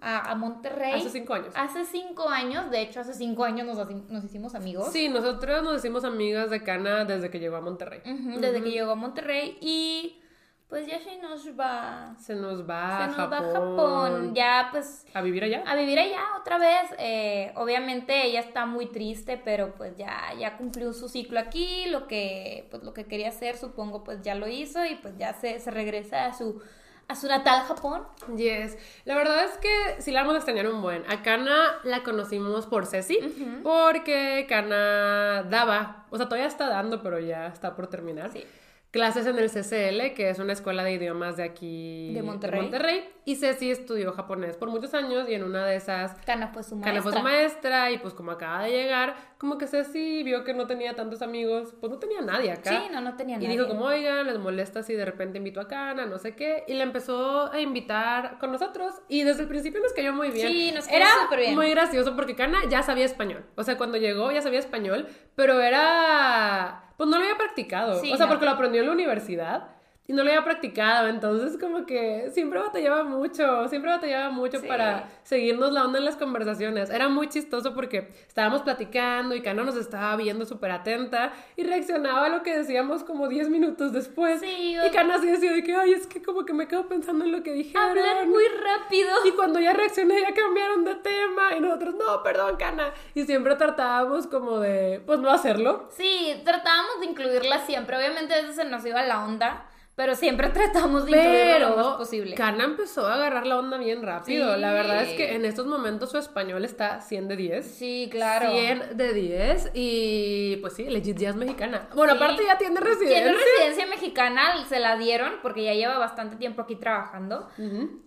[0.00, 0.94] a, a Monterrey.
[0.94, 1.54] Hace cinco años.
[1.54, 3.78] Hace cinco años, de hecho hace cinco años nos,
[4.10, 4.90] nos hicimos amigos.
[4.92, 8.00] Sí, nosotros nos decimos amigas de Cana desde que llegó a Monterrey.
[8.04, 10.20] Desde que llegó a Monterrey y
[10.68, 12.14] pues ya se nos va.
[12.18, 13.32] Se nos va se a nos Japón.
[13.32, 14.34] va a Japón.
[14.34, 15.62] Ya pues ¿A vivir allá?
[15.66, 16.90] a vivir allá otra vez.
[16.98, 22.06] Eh, obviamente ella está muy triste, pero pues ya, ya cumplió su ciclo aquí, lo
[22.08, 25.60] que, pues lo que quería hacer, supongo, pues ya lo hizo y pues ya se,
[25.60, 26.60] se regresa a su,
[27.06, 28.02] a su natal Japón.
[28.36, 28.76] Yes.
[29.04, 31.04] La verdad es que sí la vamos a extrañar un buen.
[31.08, 33.18] A Kana la conocimos por Ceci,
[33.62, 38.32] porque Kana daba, o sea, todavía está dando, pero ya está por terminar.
[38.32, 38.44] Sí.
[38.90, 43.15] Clases en el CCL, que es una escuela de idiomas de aquí De Monterrey.
[43.28, 46.76] Y Ceci estudió japonés por muchos años y en una de esas Kana fue su
[46.76, 46.92] maestra.
[46.92, 50.54] Kana fue su maestra y pues como acaba de llegar, como que Ceci vio que
[50.54, 52.70] no tenía tantos amigos, pues no tenía nadie acá.
[52.70, 53.50] Sí, no, no tenía Y nadie.
[53.56, 56.62] dijo como, oigan, les molesta si de repente invito a Kana, no sé qué.
[56.68, 58.94] Y le empezó a invitar con nosotros.
[59.08, 60.46] Y desde el principio nos cayó muy bien.
[60.46, 61.54] Sí, nos cayó Era súper bien.
[61.56, 63.44] muy gracioso porque Kana ya sabía español.
[63.56, 66.84] O sea, cuando llegó ya sabía español, pero era...
[66.96, 68.00] Pues no lo había practicado.
[68.00, 68.30] Sí, o sea, no.
[68.30, 69.75] porque lo aprendió en la universidad.
[70.08, 74.66] Y no lo había practicado, entonces como que siempre batallaba mucho, siempre batallaba mucho Sí.
[74.68, 76.90] para seguirnos la onda en las conversaciones.
[76.90, 82.26] Era muy chistoso porque estábamos platicando y Cana nos estaba viendo súper atenta y reaccionaba
[82.26, 84.40] a lo que decíamos como 10 minutos después.
[84.40, 87.24] Sí, y Cana así decía de que, ay, es que como que me quedo pensando
[87.24, 87.82] en lo que dijeron.
[87.90, 89.08] Hablar muy rápido.
[89.24, 92.92] Y cuando ya reaccioné ya cambiaron de tema y nosotros, no, perdón, Cana.
[93.14, 95.88] Y siempre tratábamos como de, pues no hacerlo.
[95.96, 97.96] Sí, tratábamos de incluirla siempre.
[97.96, 99.66] Obviamente a veces se nos iba la onda,
[99.96, 102.34] pero siempre tratamos de incluirla lo más Pero posible.
[102.36, 104.54] Cana empezó a agarrar la onda bien rápido.
[104.54, 104.60] Sí.
[104.60, 107.66] La verdad es que en estos momentos su español está 100 de 10.
[107.66, 108.50] Sí, claro.
[108.50, 111.88] 100 de 10 y pues sí, legit ya es mexicana.
[111.94, 112.18] Bueno, Sí.
[112.22, 113.16] aparte ya tiene residencia.
[113.24, 117.48] Tiene residencia mexicana, se la dieron porque ya lleva bastante tiempo aquí trabajando.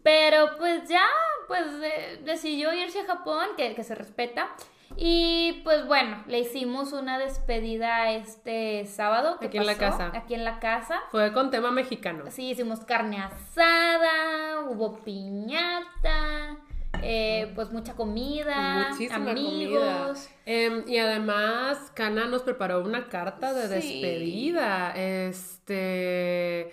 [0.03, 1.05] Pero pues ya,
[1.47, 4.49] pues eh, decidió irse a Japón, que, que se respeta.
[4.97, 9.37] Y pues bueno, le hicimos una despedida este sábado.
[9.39, 10.11] que Aquí en la casa.
[10.13, 10.99] Aquí en la casa.
[11.11, 12.25] Fue con tema mexicano.
[12.29, 16.57] Sí, hicimos carne asada, hubo piñata,
[17.01, 19.79] eh, pues mucha comida, Muchísima amigos.
[19.83, 20.41] comida.
[20.45, 24.01] Em, y además, Kana nos preparó una carta de Sí.
[24.01, 24.91] despedida.
[24.95, 26.71] Este.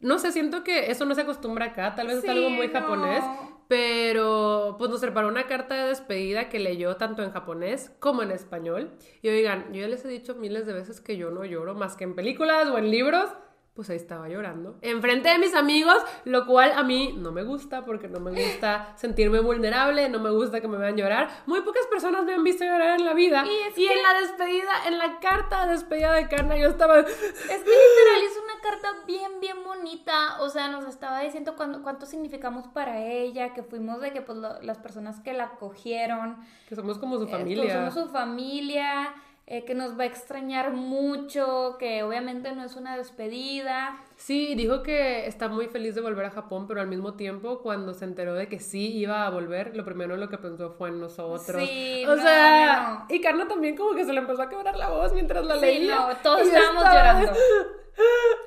[0.00, 2.72] No sé, siento que eso no se acostumbra acá, tal vez es algo muy no.
[2.72, 3.24] japonés,
[3.68, 8.30] pero pues nos preparó una carta de despedida que leyó tanto en japonés como en
[8.30, 8.90] español.
[9.20, 11.94] Y oigan, yo ya les he dicho miles de veces que yo no lloro más
[11.94, 13.30] que en películas o en libros.
[13.78, 14.76] Pues ahí estaba llorando.
[14.82, 18.92] Enfrente de mis amigos, lo cual a mí no me gusta porque no me gusta
[18.96, 21.28] sentirme vulnerable, no me gusta que me vean llorar.
[21.46, 23.44] Muy pocas personas me han visto llorar en la vida.
[23.46, 26.98] Y es Y, en la despedida, en la carta de despedida de Kana, yo estaba...
[26.98, 30.40] Es que literal hizo una carta bien, bien bonita.
[30.40, 34.38] O sea, nos estaba diciendo cuánto, cuánto significamos para ella, que fuimos de que pues
[34.38, 36.36] lo- las personas que la cogieron,
[36.68, 37.74] Que somos como su eh, pues, familia.
[37.92, 39.14] somos su familia,
[39.50, 43.98] eh, que nos va a extrañar mucho, que obviamente no es una despedida.
[44.20, 47.94] Sí, dijo que está muy feliz de volver a Japón, pero al mismo tiempo, cuando
[47.94, 50.88] se enteró de que sí iba a volver, lo primero en lo que pensó fue
[50.88, 51.62] en nosotros.
[51.62, 53.14] Sí, o no, sea, no.
[53.14, 55.66] y Carla también como que se le empezó a quebrar la voz mientras la Sí,
[55.66, 55.94] leía.
[55.94, 57.32] no, todos estábamos estaba- llorando.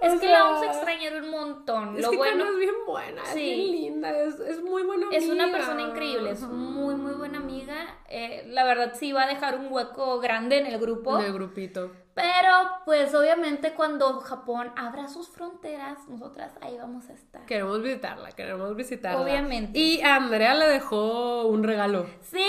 [0.01, 1.95] Es O que la sea, vamos a extrañar un montón.
[1.97, 5.07] Es Lo que bueno Carla es bien buena, es bien linda, es, es muy buena
[5.11, 5.57] es una amiga.
[5.57, 7.75] persona increíble, es muy, muy buena amiga.
[8.07, 11.19] Eh, la verdad sí va a dejar un hueco grande en el grupo.
[11.19, 11.91] En el grupito.
[12.13, 12.51] Pero
[12.85, 17.45] pues obviamente cuando Japón abra sus fronteras, nosotras ahí vamos a estar.
[17.45, 19.21] Queremos visitarla, queremos visitarla.
[19.21, 19.79] Obviamente.
[19.79, 22.05] Y a Andrea le dejó un regalo.
[22.21, 22.43] Sí,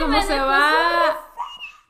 [0.00, 1.16] Como se va.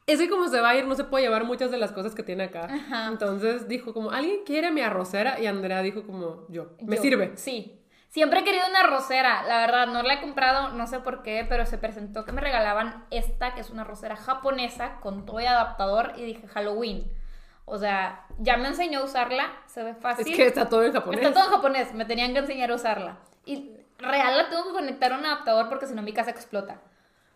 [0.07, 2.15] Es que como se va a ir, no se puede llevar muchas de las cosas
[2.15, 2.69] que tiene acá.
[2.71, 3.09] Ajá.
[3.09, 5.41] Entonces dijo como, ¿alguien quiere mi arrocera?
[5.41, 7.33] Y Andrea dijo como, yo, me Yo, sirve.
[7.37, 7.81] Sí.
[8.17, 11.45] Siempre he querido una rosera, la verdad, no la he comprado, no sé por qué,
[11.47, 15.45] pero se presentó que me regalaban esta, que es una rosera japonesa con todo y
[15.45, 17.13] adaptador, y dije Halloween.
[17.67, 20.35] O sea, ya me enseñó a usarla, se ve Es fácil.
[20.35, 21.21] que está todo en japonés.
[21.21, 23.19] Está todo en japonés, me tenían que enseñar a usarla.
[23.45, 26.81] Y real la tengo que conectar a un adaptador porque si no mi casa explota.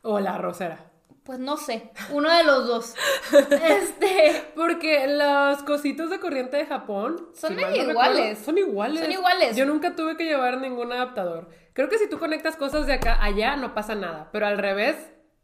[0.01, 0.79] O la arrocera.
[1.25, 2.95] Pues no sé, uno de los dos.
[3.51, 8.39] este, Porque los cositos de corriente de Japón Son si medio no recuerdo, iguales.
[8.39, 9.01] Son iguales.
[9.01, 9.57] Son iguales.
[9.57, 11.49] Yo nunca tuve que llevar ningún adaptador.
[11.73, 14.97] Creo que si tú conectas cosas de acá allá no pasa nada, pero al revés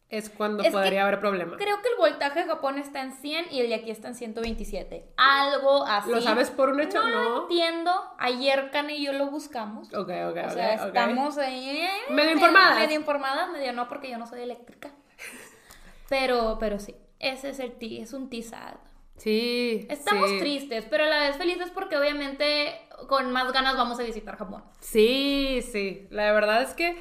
[0.09, 1.57] es cuando Es podría haber problema.
[1.57, 4.15] creo que el voltaje de Japón está en 100 y el de aquí está en
[4.15, 5.05] 127.
[5.17, 6.11] Algo así.
[6.11, 7.01] ¿Lo sabes por un hecho?
[7.03, 7.43] No, lo No.
[7.43, 7.93] entiendo.
[8.19, 9.89] Ayer Kane y yo lo buscamos.
[9.89, 11.71] Ok, ok, O ok, sea, estamos ahí.
[11.71, 12.79] eh, Medio informadas.
[12.79, 14.91] Medio informadas, medio no, porque yo no soy eléctrica.
[16.09, 18.75] Pero, pero sí, ese es el ti, es un tisad.
[19.17, 19.87] Sí.
[19.91, 20.39] Estamos sí.
[20.39, 24.63] tristes, pero a la vez felices porque obviamente con más ganas vamos a visitar Japón.
[24.81, 26.07] Sí, sí.
[26.11, 26.97] La verdad es que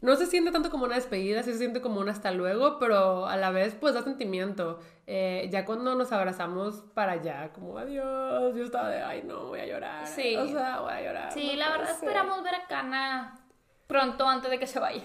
[0.00, 3.26] no se siente tanto como una despedida, sí se siente como un hasta luego, pero
[3.26, 4.80] a la vez pues da sentimiento.
[5.06, 9.60] Eh, ya cuando nos abrazamos para allá, como adiós, yo estaba de, ay no, voy
[9.60, 10.06] a llorar.
[10.06, 10.36] Sí.
[10.36, 11.32] O sea, voy a llorar.
[11.32, 12.08] Sí, no la verdad ser.
[12.08, 13.40] esperamos ver a Kana
[13.86, 15.02] pronto antes de que se vaya.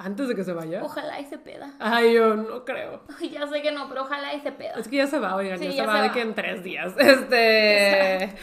[0.00, 0.80] Antes de que se vaya.
[0.84, 1.74] Ojalá y se peda.
[1.80, 3.02] Ay, yo no creo.
[3.32, 4.74] Ya sé que no, pero ojalá y se peda.
[4.78, 6.14] Es que ya se va, oigan, Sí, ya se va se de va.
[6.14, 6.94] que en tres días.
[6.98, 8.34] Este.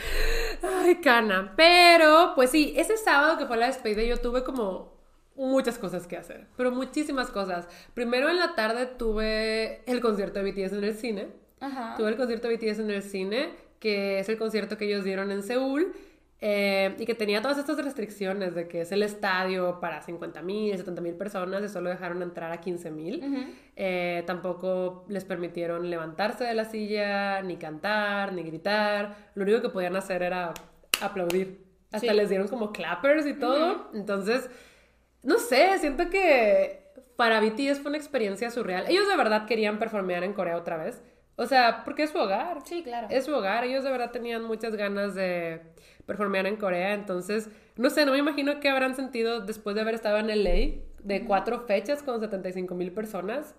[0.62, 1.53] Ay, cana.
[1.56, 4.93] Pero, pues sí, ese sábado que fue la despedida, yo tuve como
[5.36, 6.47] muchas cosas que hacer.
[6.58, 7.68] Pero muchísimas cosas.
[7.93, 11.28] Primero en la tarde tuve el concierto de BTS en el cine.
[11.62, 11.95] Ajá.
[11.97, 13.49] Tuve el concierto de BTS en el cine,
[13.80, 15.93] que es el concierto que ellos dieron en Seúl.
[16.41, 20.75] Eh, y que tenía todas estas restricciones de que es el estadio para 50 mil,
[20.77, 23.55] 70 mil personas y solo dejaron entrar a 15 mil.
[23.75, 29.15] Eh, tampoco les permitieron levantarse de la silla, ni cantar, ni gritar.
[29.36, 30.53] Lo único que podían hacer era
[31.01, 31.63] aplaudir.
[31.91, 32.15] Hasta Sí.
[32.17, 33.89] les dieron como clappers y todo.
[33.93, 34.49] Entonces,
[35.23, 36.83] no sé, siento que
[37.15, 38.86] para BTS fue una experiencia surreal.
[38.89, 41.01] Ellos de verdad querían performear en Corea otra vez.
[41.38, 42.59] O sea, porque es su hogar.
[42.65, 43.07] Sí, claro.
[43.09, 43.63] Es su hogar.
[43.63, 45.61] Ellos de verdad tenían muchas ganas de
[46.05, 46.93] performear en Corea.
[46.93, 50.81] Entonces, no sé, no me imagino qué habrán sentido después de haber estado en LA
[51.03, 53.55] de cuatro fechas con 75 mil personas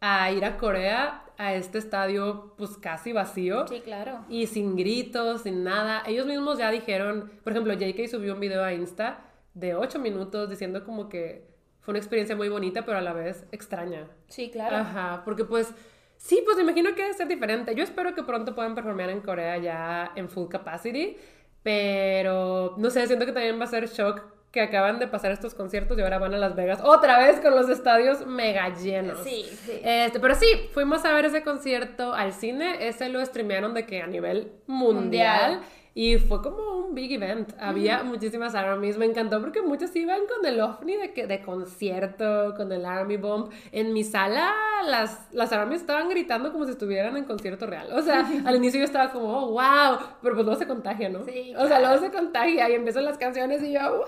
[0.00, 3.66] a ir a Corea a este estadio pues casi vacío.
[3.68, 4.24] Sí, claro.
[4.28, 6.02] Y sin gritos, sin nada.
[6.06, 9.20] Ellos mismos ya dijeron, por ejemplo, JK subió un video a Insta
[9.54, 11.46] de 8 minutos diciendo como que
[11.80, 14.08] fue una experiencia muy bonita, pero a la vez extraña.
[14.28, 14.76] Sí, claro.
[14.76, 15.74] Ajá, porque pues
[16.18, 17.74] sí, pues me imagino que debe ser diferente.
[17.74, 21.16] Yo espero que pronto puedan performear en Corea ya en full capacity,
[21.62, 25.54] pero no sé, siento que también va a ser shock que acaban de pasar estos
[25.54, 29.18] conciertos y ahora van a Las Vegas otra vez con los estadios mega llenos.
[29.22, 29.80] Sí, sí.
[29.84, 34.00] Este, pero sí, fuimos a ver ese concierto al cine, ese lo streamearon de que
[34.00, 35.56] a nivel mundial.
[35.56, 35.60] Mundial.
[35.98, 37.54] Y fue como un big event.
[37.58, 38.96] Había muchísimas armies.
[38.96, 43.50] Me encantó porque muchos iban con el ovni de, de concierto, con el Army Bomb.
[43.72, 44.54] En mi sala,
[44.86, 47.88] las, las armies estaban gritando como si estuvieran en concierto real.
[47.90, 49.98] O sea, al inicio yo estaba como, oh, wow.
[50.22, 51.24] Pero pues luego se contagia, ¿no?
[51.24, 54.04] Sí, O sea, luego se contagia y empiezan las canciones y yo, wow.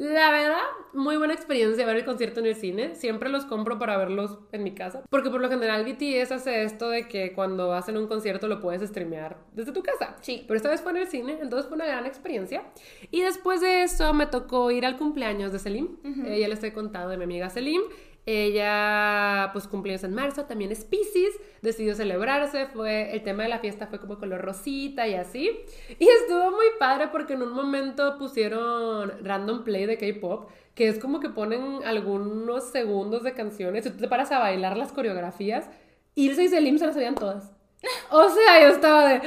[0.00, 0.62] La verdad,
[0.94, 2.94] muy buena experiencia ver el concierto en el cine.
[2.94, 5.02] Siempre los compro para verlos en mi casa.
[5.10, 8.80] Porque por lo general BTS hace esto de que cuando hacen un concierto lo puedes
[8.88, 10.16] streamear desde tu casa.
[10.22, 10.44] Sí.
[10.48, 12.62] Pero esta vez fue en el cine, entonces fue una gran experiencia.
[13.10, 15.98] Y después de eso me tocó ir al cumpleaños de Selim.
[16.24, 17.82] Eh, ya les he contado de mi amiga Selim.
[18.26, 23.58] Ella, pues, cumpleaños en marzo, también es Pisces, decidió celebrarse, fue, el tema de la
[23.58, 25.50] fiesta fue como color rosita y así.
[25.98, 30.98] Y estuvo muy padre porque en un momento pusieron random play de K-pop, que es
[30.98, 35.68] como que ponen algunos segundos de canciones y tú te paras a bailar las coreografías.
[36.14, 37.59] Ilse y Selim se las sabían todas.
[38.10, 39.22] O sea, yo estaba de,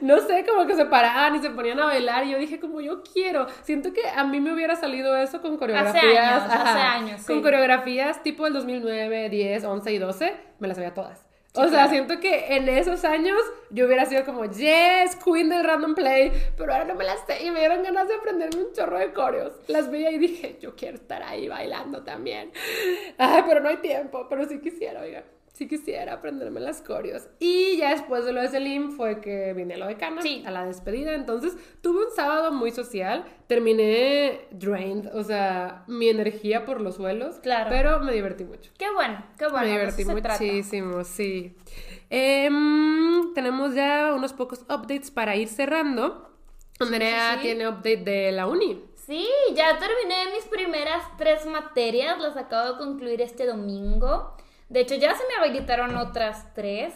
[0.00, 2.80] no sé, como que se paraban y se ponían a bailar y yo dije como
[2.80, 3.46] yo quiero.
[3.62, 6.04] Siento que a mí me hubiera salido eso con coreografías.
[6.04, 7.42] años, hace años, Con sí.
[7.42, 11.26] coreografías tipo el 2009, 10, 11 y 12, me las sabía todas.
[11.54, 11.90] o sea, claro.
[11.90, 13.36] siento que en esos años
[13.70, 17.44] yo hubiera sido como, yes, queen del random play, pero ahora no me las sé
[17.44, 19.52] y me dieron ganas de aprenderme un chorro de coreos.
[19.66, 22.52] Las veía y dije, yo quiero estar ahí bailando también.
[23.18, 25.24] Ay, pero no hay tiempo, pero sí quisiera, oiga.
[25.60, 27.28] Sí quisiera aprenderme las coreos.
[27.38, 30.42] Y ya después de lo de Selim fue que vine a lo de Cana, Sí.
[30.46, 31.12] a la despedida.
[31.12, 33.26] Entonces tuve un sábado muy social.
[33.46, 37.40] Terminé drained, o sea, mi energía por los suelos.
[37.42, 37.68] Claro.
[37.68, 38.70] Pero me divertí mucho.
[38.78, 39.66] Qué bueno, qué bueno.
[39.66, 41.54] me divertí muchísimo, sí.
[42.08, 46.26] Em, tenemos ya unos pocos updates para ir cerrando.
[46.78, 47.42] Andrea sí, sí.
[47.42, 48.82] tiene update de la uni.
[49.06, 54.34] Sí, ya terminé mis primeras tres materias, las acabo de concluir este domingo.
[54.70, 56.94] De hecho, ya se me habilitaron otras tres.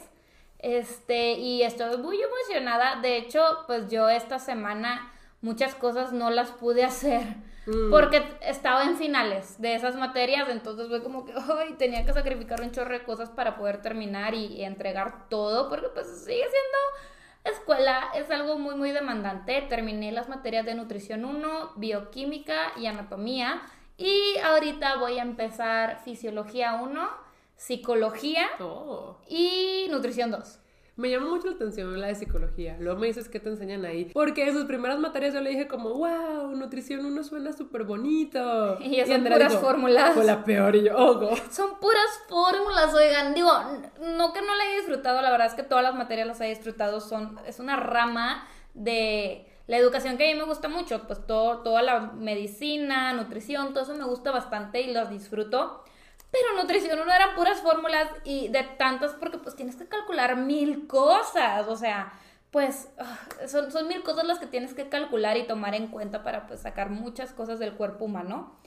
[0.58, 3.00] Este, y estoy muy emocionada.
[3.02, 5.12] De hecho, pues yo esta semana
[5.42, 7.22] muchas cosas no las pude hacer
[7.66, 7.90] Mm.
[7.90, 12.60] porque estaba en finales de esas materias, entonces fue como que ay, tenía que sacrificar
[12.60, 17.56] un chorro de cosas para poder terminar y, y entregar todo, porque pues sigue siendo
[17.56, 19.62] escuela, es algo muy muy demandante.
[19.62, 23.62] Terminé las materias de nutrición 1, bioquímica y anatomía
[23.96, 27.10] y ahorita voy a empezar fisiología 1,
[27.56, 29.16] psicología Oh.
[29.28, 30.60] y nutrición 2.
[30.96, 32.76] Me llama mucho la atención la de psicología.
[32.78, 34.04] Luego me dices qué te enseñan ahí.
[34.14, 38.78] Porque en sus primeras materias yo le dije como, wow, nutrición uno suena súper bonito.
[38.80, 40.14] Y son puras dijo, fórmulas.
[40.14, 41.38] Fue la peor y yo, oh, God.
[41.50, 43.34] Son puras fórmulas, oigan.
[43.34, 43.50] Digo,
[44.02, 46.44] no que no la haya disfrutado, la verdad es que todas las materias las he
[46.44, 47.00] disfrutado.
[47.00, 51.08] Son, es una rama de la educación que a mí me gusta mucho.
[51.08, 55.83] Pues todo, toda la medicina, nutrición, todo eso me gusta bastante y las disfruto.
[56.34, 60.86] Pero nutrición no eran puras fórmulas y de tantas porque pues tienes que calcular mil
[60.86, 61.66] cosas.
[61.68, 62.12] O sea,
[62.50, 66.22] pues ah, son, son mil cosas las que tienes que calcular y tomar en cuenta
[66.22, 68.58] para pues sacar muchas cosas del cuerpo humano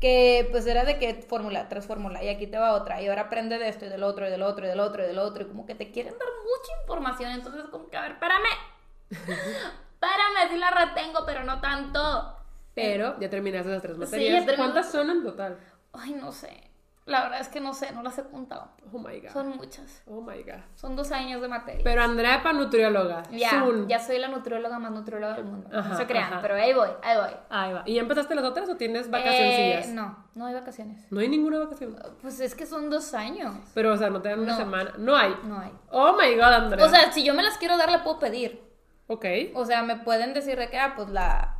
[0.00, 3.22] que pues era de que fórmula tras fórmula y aquí te va otra y ahora
[3.22, 5.44] aprende de esto y del otro y del otro y del otro y del otro
[5.44, 8.48] y como que te quieren dar mucha información entonces como que a ver espérame
[9.10, 12.36] espérame sí la retengo pero no tanto
[12.74, 14.32] Pero ya terminaste esas tres Sí, materias.
[14.40, 14.56] ya terminé.
[14.56, 15.58] ¿Cuántas son en total?
[15.92, 16.70] ay no sé
[17.06, 19.30] la verdad es que no sé no las he contado Oh my God.
[19.30, 20.60] son muchas Oh my God.
[20.74, 23.22] son dos años de materia Pero Andrea para nutrióloga.
[23.30, 23.86] ya Soon.
[23.88, 26.42] ya soy la nutrióloga más nutrióloga del mundo Ajá, no se crean ajá.
[26.42, 27.82] pero ahí voy ahí voy Ahí va.
[27.84, 29.08] ¿Y ya empezaste las otras o tienes?
[29.12, 31.94] Eh, no no hay vacaciones No hay ninguna vacación.
[32.22, 34.58] pues es que son dos años Pero, o sea, no te dan una No.
[34.58, 34.92] semana.
[34.96, 35.34] No hay.
[35.44, 36.86] no hay Oh my god, Andrea.
[36.86, 38.64] o sea si yo me las quiero dar le puedo pedir
[39.06, 39.26] Ok.
[39.54, 41.58] O sea, me pueden decir de que, ah, pues la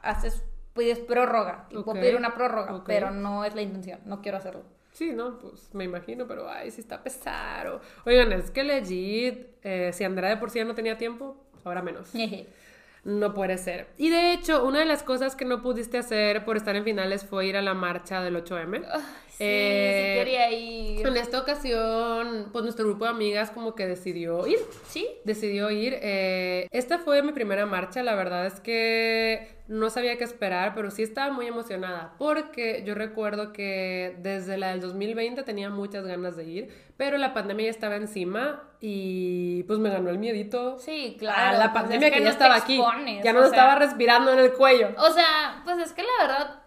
[0.00, 0.44] haces,
[0.74, 1.66] pides prórroga.
[1.70, 1.84] Y Ok.
[1.84, 4.62] puedo pedir una prórroga, pero no es la intención, no quiero hacerlo.
[4.92, 7.80] Sí, no, pues me imagino, pero ay, sí está pesado.
[8.04, 11.82] Oigan, es que legit, eh, si Andrea de por sí ya no tenía tiempo, ahora
[11.82, 12.10] menos.
[13.04, 13.88] No puede ser.
[13.98, 17.24] Y de hecho, una de las cosas que no pudiste hacer por estar en finales
[17.24, 18.80] fue ir a la marcha del 8M.
[19.38, 21.06] Sí, Eh, sí quería ir.
[21.06, 24.58] En esta ocasión, pues nuestro grupo de amigas como que decidió ir.
[24.88, 25.98] Sí, decidió ir.
[26.00, 30.90] eh, esta fue mi primera marcha, la verdad es que no sabía qué esperar, pero
[30.90, 36.36] sí estaba muy emocionada, porque yo recuerdo que desde la del 2020 tenía muchas ganas
[36.36, 40.78] de ir, pero la pandemia ya estaba encima y pues me ganó el miedito.
[40.78, 41.58] sí, a claro.
[41.58, 42.76] la pues pandemia es que, no ya estaba aquí,
[43.24, 44.88] ya no sea, estaba respirando en el cuello.
[44.98, 46.61] O sea, pues es que la verdad,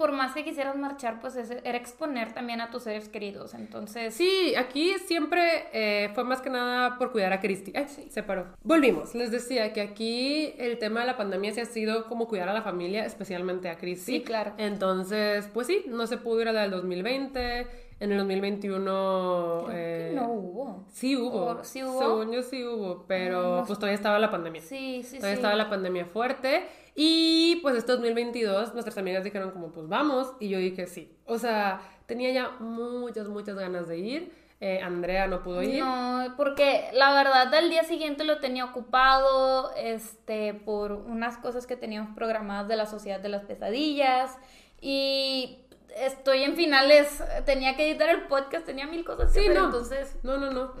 [0.00, 3.52] por más que quisieras marchar, pues es- era exponer también a tus seres queridos.
[3.52, 7.70] Entonces, Sí, aquí siempre eh, fue más que nada por cuidar a Cristi.
[7.76, 8.46] Ay, se paró.
[8.62, 9.14] Volvimos.
[9.14, 12.54] Les decía que aquí el tema de la pandemia se ha sido como cuidar a
[12.54, 14.12] la familia, especialmente a Cristi.
[14.12, 14.54] Sí, claro.
[14.56, 17.66] Entonces, pues sí, no se pudo ir a la del 2020.
[18.00, 19.64] En el 2021...
[19.66, 20.84] Creo eh, que no hubo.
[20.90, 21.44] Sí hubo.
[21.46, 21.98] ¿O sí hubo?
[21.98, 24.62] Según yo sí hubo, pero Ah, no pues todavía estaba la pandemia.
[24.62, 25.40] Sí, sí, Todavía sí.
[25.40, 26.64] estaba la pandemia fuerte.
[26.94, 30.32] Y pues este 2022 nuestras amigas dijeron como pues vamos.
[30.40, 31.16] Y yo dije sí.
[31.26, 34.40] O sea, tenía ya muchas, muchas ganas de ir.
[34.62, 35.82] Eh, Andrea no pudo ir.
[35.82, 41.76] No, porque la verdad al día siguiente lo tenía ocupado, este, por unas cosas que
[41.76, 44.36] teníamos programadas de la Sociedad de las Pesadillas
[44.78, 45.60] y
[45.96, 49.64] estoy en finales, tenía que editar el podcast, tenía mil cosas que Sí, hacer, no.
[49.66, 50.74] entonces No, no, no.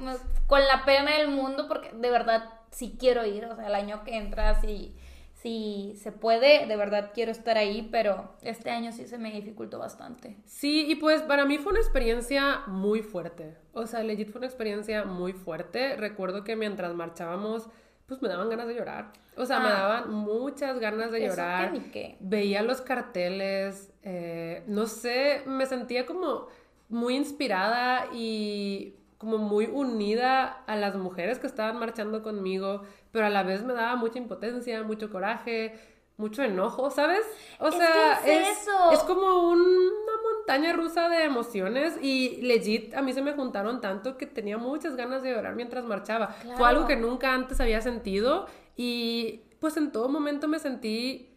[0.46, 4.04] con la pena del mundo porque de verdad sí quiero ir, o sea, el año
[4.04, 4.94] que entra si
[5.42, 9.78] si se puede, de verdad quiero estar ahí, pero este año sí se me dificultó
[9.78, 10.36] bastante.
[10.44, 13.56] Sí, y pues para mí fue una experiencia muy fuerte.
[13.72, 15.96] O sea, legit fue una experiencia muy fuerte.
[15.96, 17.68] Recuerdo que mientras marchábamos,
[18.06, 19.12] pues me daban ganas de llorar.
[19.36, 19.72] O sea, me Ah.
[19.72, 21.72] daban muchas ganas de llorar.
[21.72, 22.16] que ni qué.
[22.20, 26.48] Veía los carteles, eh, no sé, me sentía como
[26.88, 33.30] muy inspirada y como muy unida a las mujeres que estaban marchando conmigo, pero a
[33.30, 35.78] la vez me daba mucha impotencia, mucho coraje,
[36.16, 37.20] mucho enojo, ¿sabes?
[37.58, 38.90] O Es sea, que es eso.
[38.92, 44.16] es como una montaña rusa de emociones y legit a mí se me juntaron tanto
[44.16, 46.28] que tenía muchas ganas de llorar mientras marchaba.
[46.28, 46.64] Fue Claro.
[46.66, 51.36] algo que nunca antes había sentido y pues en todo momento me sentí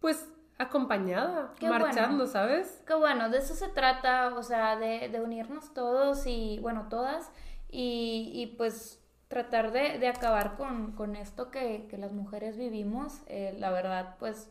[0.00, 0.28] pues
[0.62, 2.26] acompañada, Qué marchando, bueno.
[2.26, 2.82] ¿sabes?
[2.86, 7.30] Que bueno, de eso se trata, o sea, de, de unirnos todos y, bueno, todas,
[7.70, 13.22] y, y pues tratar de, de acabar con, con esto que, que las mujeres vivimos.
[13.28, 14.50] Eh, la verdad, pues,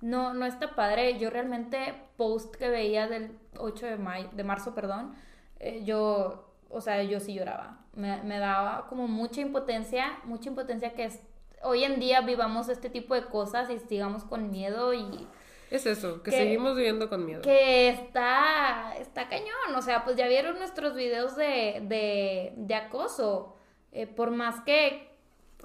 [0.00, 1.18] no, no está padre.
[1.18, 5.14] Yo realmente, post que veía del 8 de, mayo, de marzo, perdón,
[5.60, 7.78] eh, yo, o sea, yo sí lloraba.
[7.94, 11.20] Me, me daba como mucha impotencia, mucha impotencia que es,
[11.62, 15.26] hoy en día vivamos este tipo de cosas y sigamos con miedo y
[15.70, 17.42] Es eso, que Que- seguimos viviendo con miedo.
[17.42, 23.56] que está, está cañón, o sea, pues ya vieron nuestros videos de, de, de acoso.
[23.92, 25.08] Eh, por más que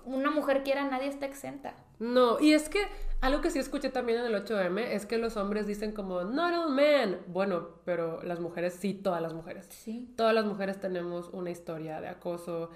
[0.04, 1.76] una mujer quiera, nadie está exenta.
[1.98, 2.86] No, y es que
[3.22, 6.54] algo que sí escuché también en el 8M es que los hombres dicen como, not
[6.54, 7.20] all men.
[7.28, 9.66] Bueno, pero las mujeres, sí, todas las mujeres.
[9.70, 10.12] Sí.
[10.18, 12.70] Todas las mujeres tenemos una historia de acoso.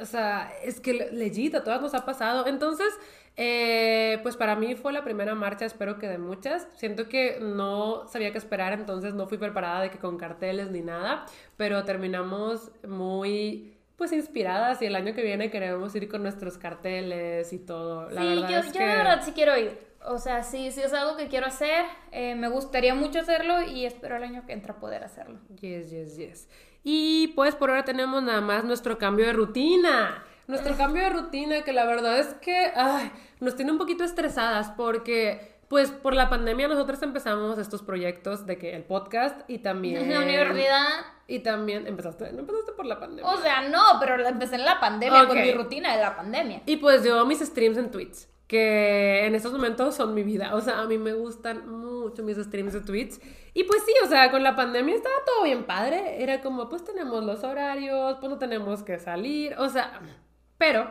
[0.00, 2.46] O sea, es que le- legit, a todas nos ha pasado.
[2.46, 2.88] Entonces,
[3.36, 6.66] eh, pues para mí fue la primera marcha, espero que de muchas.
[6.76, 10.80] Siento que no sabía qué esperar, entonces no fui preparada de que con carteles ni
[10.80, 11.26] nada,
[11.56, 17.52] pero terminamos muy, pues inspiradas y el año que viene queremos ir con nuestros carteles
[17.52, 18.10] y todo.
[18.10, 18.86] La sí, verdad yo, es yo que...
[18.86, 19.86] de verdad sí quiero ir.
[20.08, 21.84] O sea, sí, sí es algo que quiero hacer.
[22.12, 25.40] eh, me gustaría mucho hacerlo y espero el año que entra poder hacerlo.
[25.60, 26.48] Yes, yes, yes.
[26.88, 30.24] Y pues por ahora tenemos nada más nuestro cambio de rutina.
[30.46, 33.10] Nuestro cambio de rutina que la verdad es que ay,
[33.40, 38.56] nos tiene un poquito estresadas porque pues por la pandemia nosotros empezamos estos proyectos de
[38.56, 40.02] que el podcast y también...
[40.02, 40.86] En la universidad.
[41.26, 43.32] Y también empezaste, no empezaste por la pandemia.
[43.32, 46.62] O sea, no, pero empecé en la pandemia con mi rutina de la pandemia.
[46.66, 50.54] Y pues yo mis streams en Twitch, que en estos momentos son mi vida.
[50.54, 53.20] O sea, a mí me gustan mucho mis streams de Twitch.
[53.54, 56.22] Y pues sí, o sea, con la pandemia estaba todo bien padre.
[56.22, 59.54] Era como, pues tenemos los horarios, pues no tenemos que salir.
[59.58, 60.00] O sea,
[60.58, 60.90] pero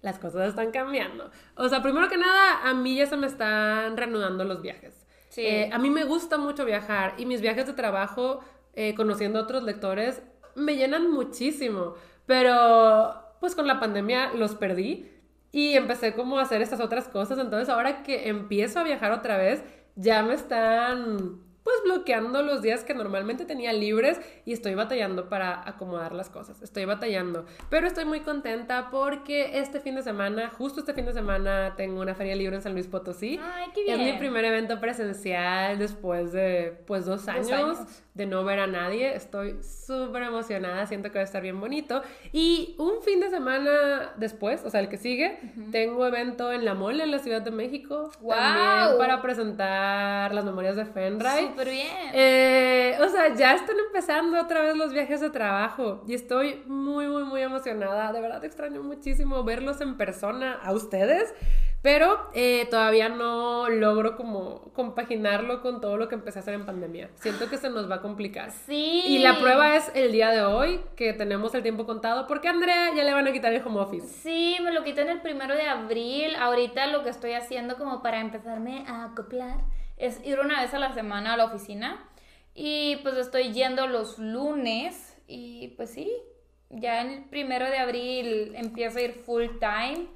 [0.00, 1.30] las cosas están cambiando.
[1.56, 5.06] O sea, primero que nada, a mí ya se me están reanudando los viajes.
[5.30, 5.42] Sí.
[5.44, 8.40] Eh, a mí me gusta mucho viajar y mis viajes de trabajo,
[8.74, 10.22] eh, conociendo a otros lectores,
[10.54, 11.94] me llenan muchísimo.
[12.26, 15.15] Pero pues con la pandemia los perdí
[15.56, 17.38] y empecé como a hacer estas otras cosas.
[17.38, 19.62] Entonces ahora que empiezo a viajar otra vez,
[19.94, 25.68] ya me están pues bloqueando los días que normalmente tenía libres y estoy batallando para
[25.68, 26.62] acomodar las cosas.
[26.62, 31.12] Estoy batallando, pero estoy muy contenta porque este fin de semana, justo este fin de
[31.12, 33.40] semana, tengo una feria libre en San Luis Potosí.
[33.42, 34.12] Ay, qué Es bien.
[34.12, 37.78] mi primer evento presencial después de pues dos años, años.
[38.14, 39.16] de no ver a nadie.
[39.16, 42.00] Estoy súper emocionada, siento que va a estar bien bonito.
[42.32, 45.40] Y un fin de semana después, o sea, el que sigue,
[45.72, 48.12] tengo evento en La Mole, en la Ciudad de México.
[48.20, 48.38] ¡Guau!
[48.38, 51.55] También para presentar las memorias de Fenray.
[51.56, 52.10] Súper bien.
[52.12, 57.06] Eh, o sea, ya están empezando otra vez los viajes de trabajo y estoy muy,
[57.08, 58.12] muy, muy emocionada.
[58.12, 61.32] De verdad extraño muchísimo verlos en persona a ustedes,
[61.80, 66.66] pero eh, todavía no logro como compaginarlo con todo lo que empecé a hacer en
[66.66, 67.08] pandemia.
[67.14, 68.50] Siento que se nos va a complicar.
[68.50, 69.04] Sí.
[69.06, 72.50] Y la prueba es el día de hoy, que tenemos el tiempo contado, porque a
[72.50, 74.06] Andrea ya le van a quitar el home office.
[74.06, 76.36] Sí, me lo quité en el primero de abril.
[76.38, 79.56] Ahorita lo que estoy haciendo como para empezarme a acoplar
[79.96, 82.08] es ir una vez a la semana a la oficina.
[82.54, 85.16] Y pues estoy yendo los lunes.
[85.26, 86.12] Y pues sí,
[86.70, 90.08] ya en el primero de abril empiezo a ir full time.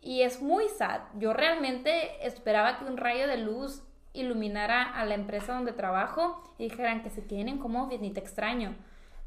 [0.00, 1.00] Y es muy sad.
[1.18, 3.82] Yo realmente esperaba que un rayo de luz
[4.12, 8.10] iluminara a la empresa donde trabajo y dijeran que se queden en home office, ni
[8.12, 8.76] te extraño.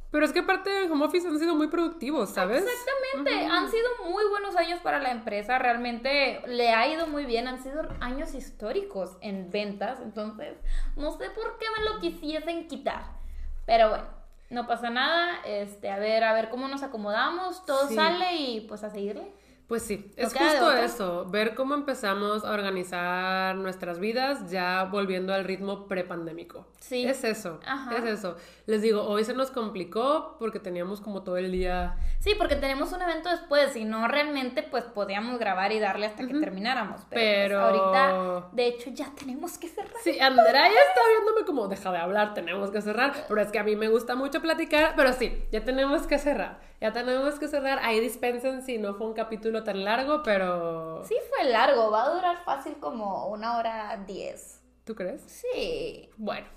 [0.10, 2.64] Pero es que aparte de home office han sido muy productivos, ¿sabes?
[2.64, 7.48] Exactamente, han sido muy buenos años para la empresa, realmente le ha ido muy bien,
[7.48, 10.56] han sido años históricos en ventas, entonces
[10.96, 13.04] no sé por qué me lo quisiesen quitar,
[13.66, 14.06] pero bueno,
[14.50, 17.96] no pasa nada, este, a ver, a ver cómo nos acomodamos, todo Sí.
[17.96, 19.34] sale y pues a seguirle.
[19.68, 25.44] Pues sí, es justo eso, ver cómo empezamos a organizar nuestras vidas ya volviendo al
[25.44, 26.66] ritmo prepandémico.
[26.80, 27.06] Sí.
[27.06, 27.98] Es eso, Ajá.
[27.98, 28.38] es eso.
[28.66, 31.98] Les digo, hoy se nos complicó porque teníamos como todo el día...
[32.20, 36.26] Sí, porque tenemos un evento después, y no realmente pues podíamos grabar y darle hasta
[36.28, 39.94] que termináramos, pero, pues, Pero- ahorita de hecho ya tenemos que cerrar.
[40.04, 43.60] Sí, Andrea ya está viéndome como, deja de hablar, tenemos que cerrar, pero es que
[43.60, 47.48] a mí me gusta mucho platicar, pero sí, ya tenemos que cerrar, ya tenemos que
[47.48, 51.04] cerrar, ahí dispensen si no fue un capítulo tan largo, pero...
[51.06, 54.62] Sí fue largo, va a durar fácil como una hora diez.
[54.86, 55.22] ¿Tú crees?
[55.22, 56.10] Sí.
[56.18, 56.48] Bueno,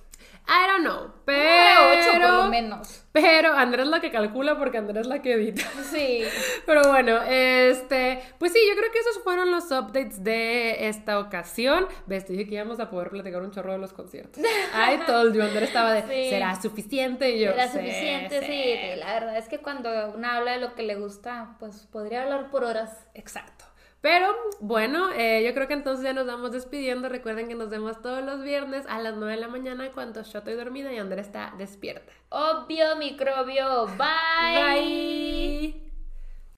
[0.46, 1.40] I don't know, pero...
[1.88, 3.04] hora ocho por lo menos.
[3.12, 5.62] Pero Andrea es la que calcula porque Andrea es la que edita.
[5.90, 6.22] Sí.
[6.66, 11.86] Pero bueno, este, pues sí, yo creo que esos fueron los updates de esta ocasión.
[12.06, 14.42] Ves, te dije que íbamos a poder platicar un chorro de los conciertos.
[14.42, 16.30] I told you, Andrea estaba de, Sí.
[16.30, 17.30] ¿será suficiente?
[17.30, 18.46] Y yo, "Sí, suficiente, sí".
[18.46, 18.96] sí.
[18.98, 22.50] La verdad es que cuando uno habla de lo que le gusta, pues podría hablar
[22.50, 22.90] por horas.
[23.14, 23.64] Exacto.
[24.00, 27.08] Pero bueno, eh, yo creo que entonces ya nos vamos despidiendo.
[27.08, 30.38] Recuerden que nos vemos todos los viernes a las 9 de la mañana cuando yo
[30.38, 32.12] estoy dormida y Andrea está despierta.
[32.30, 33.86] Obvio, microbio.
[33.98, 35.74] Bye.
[35.74, 35.89] Bye.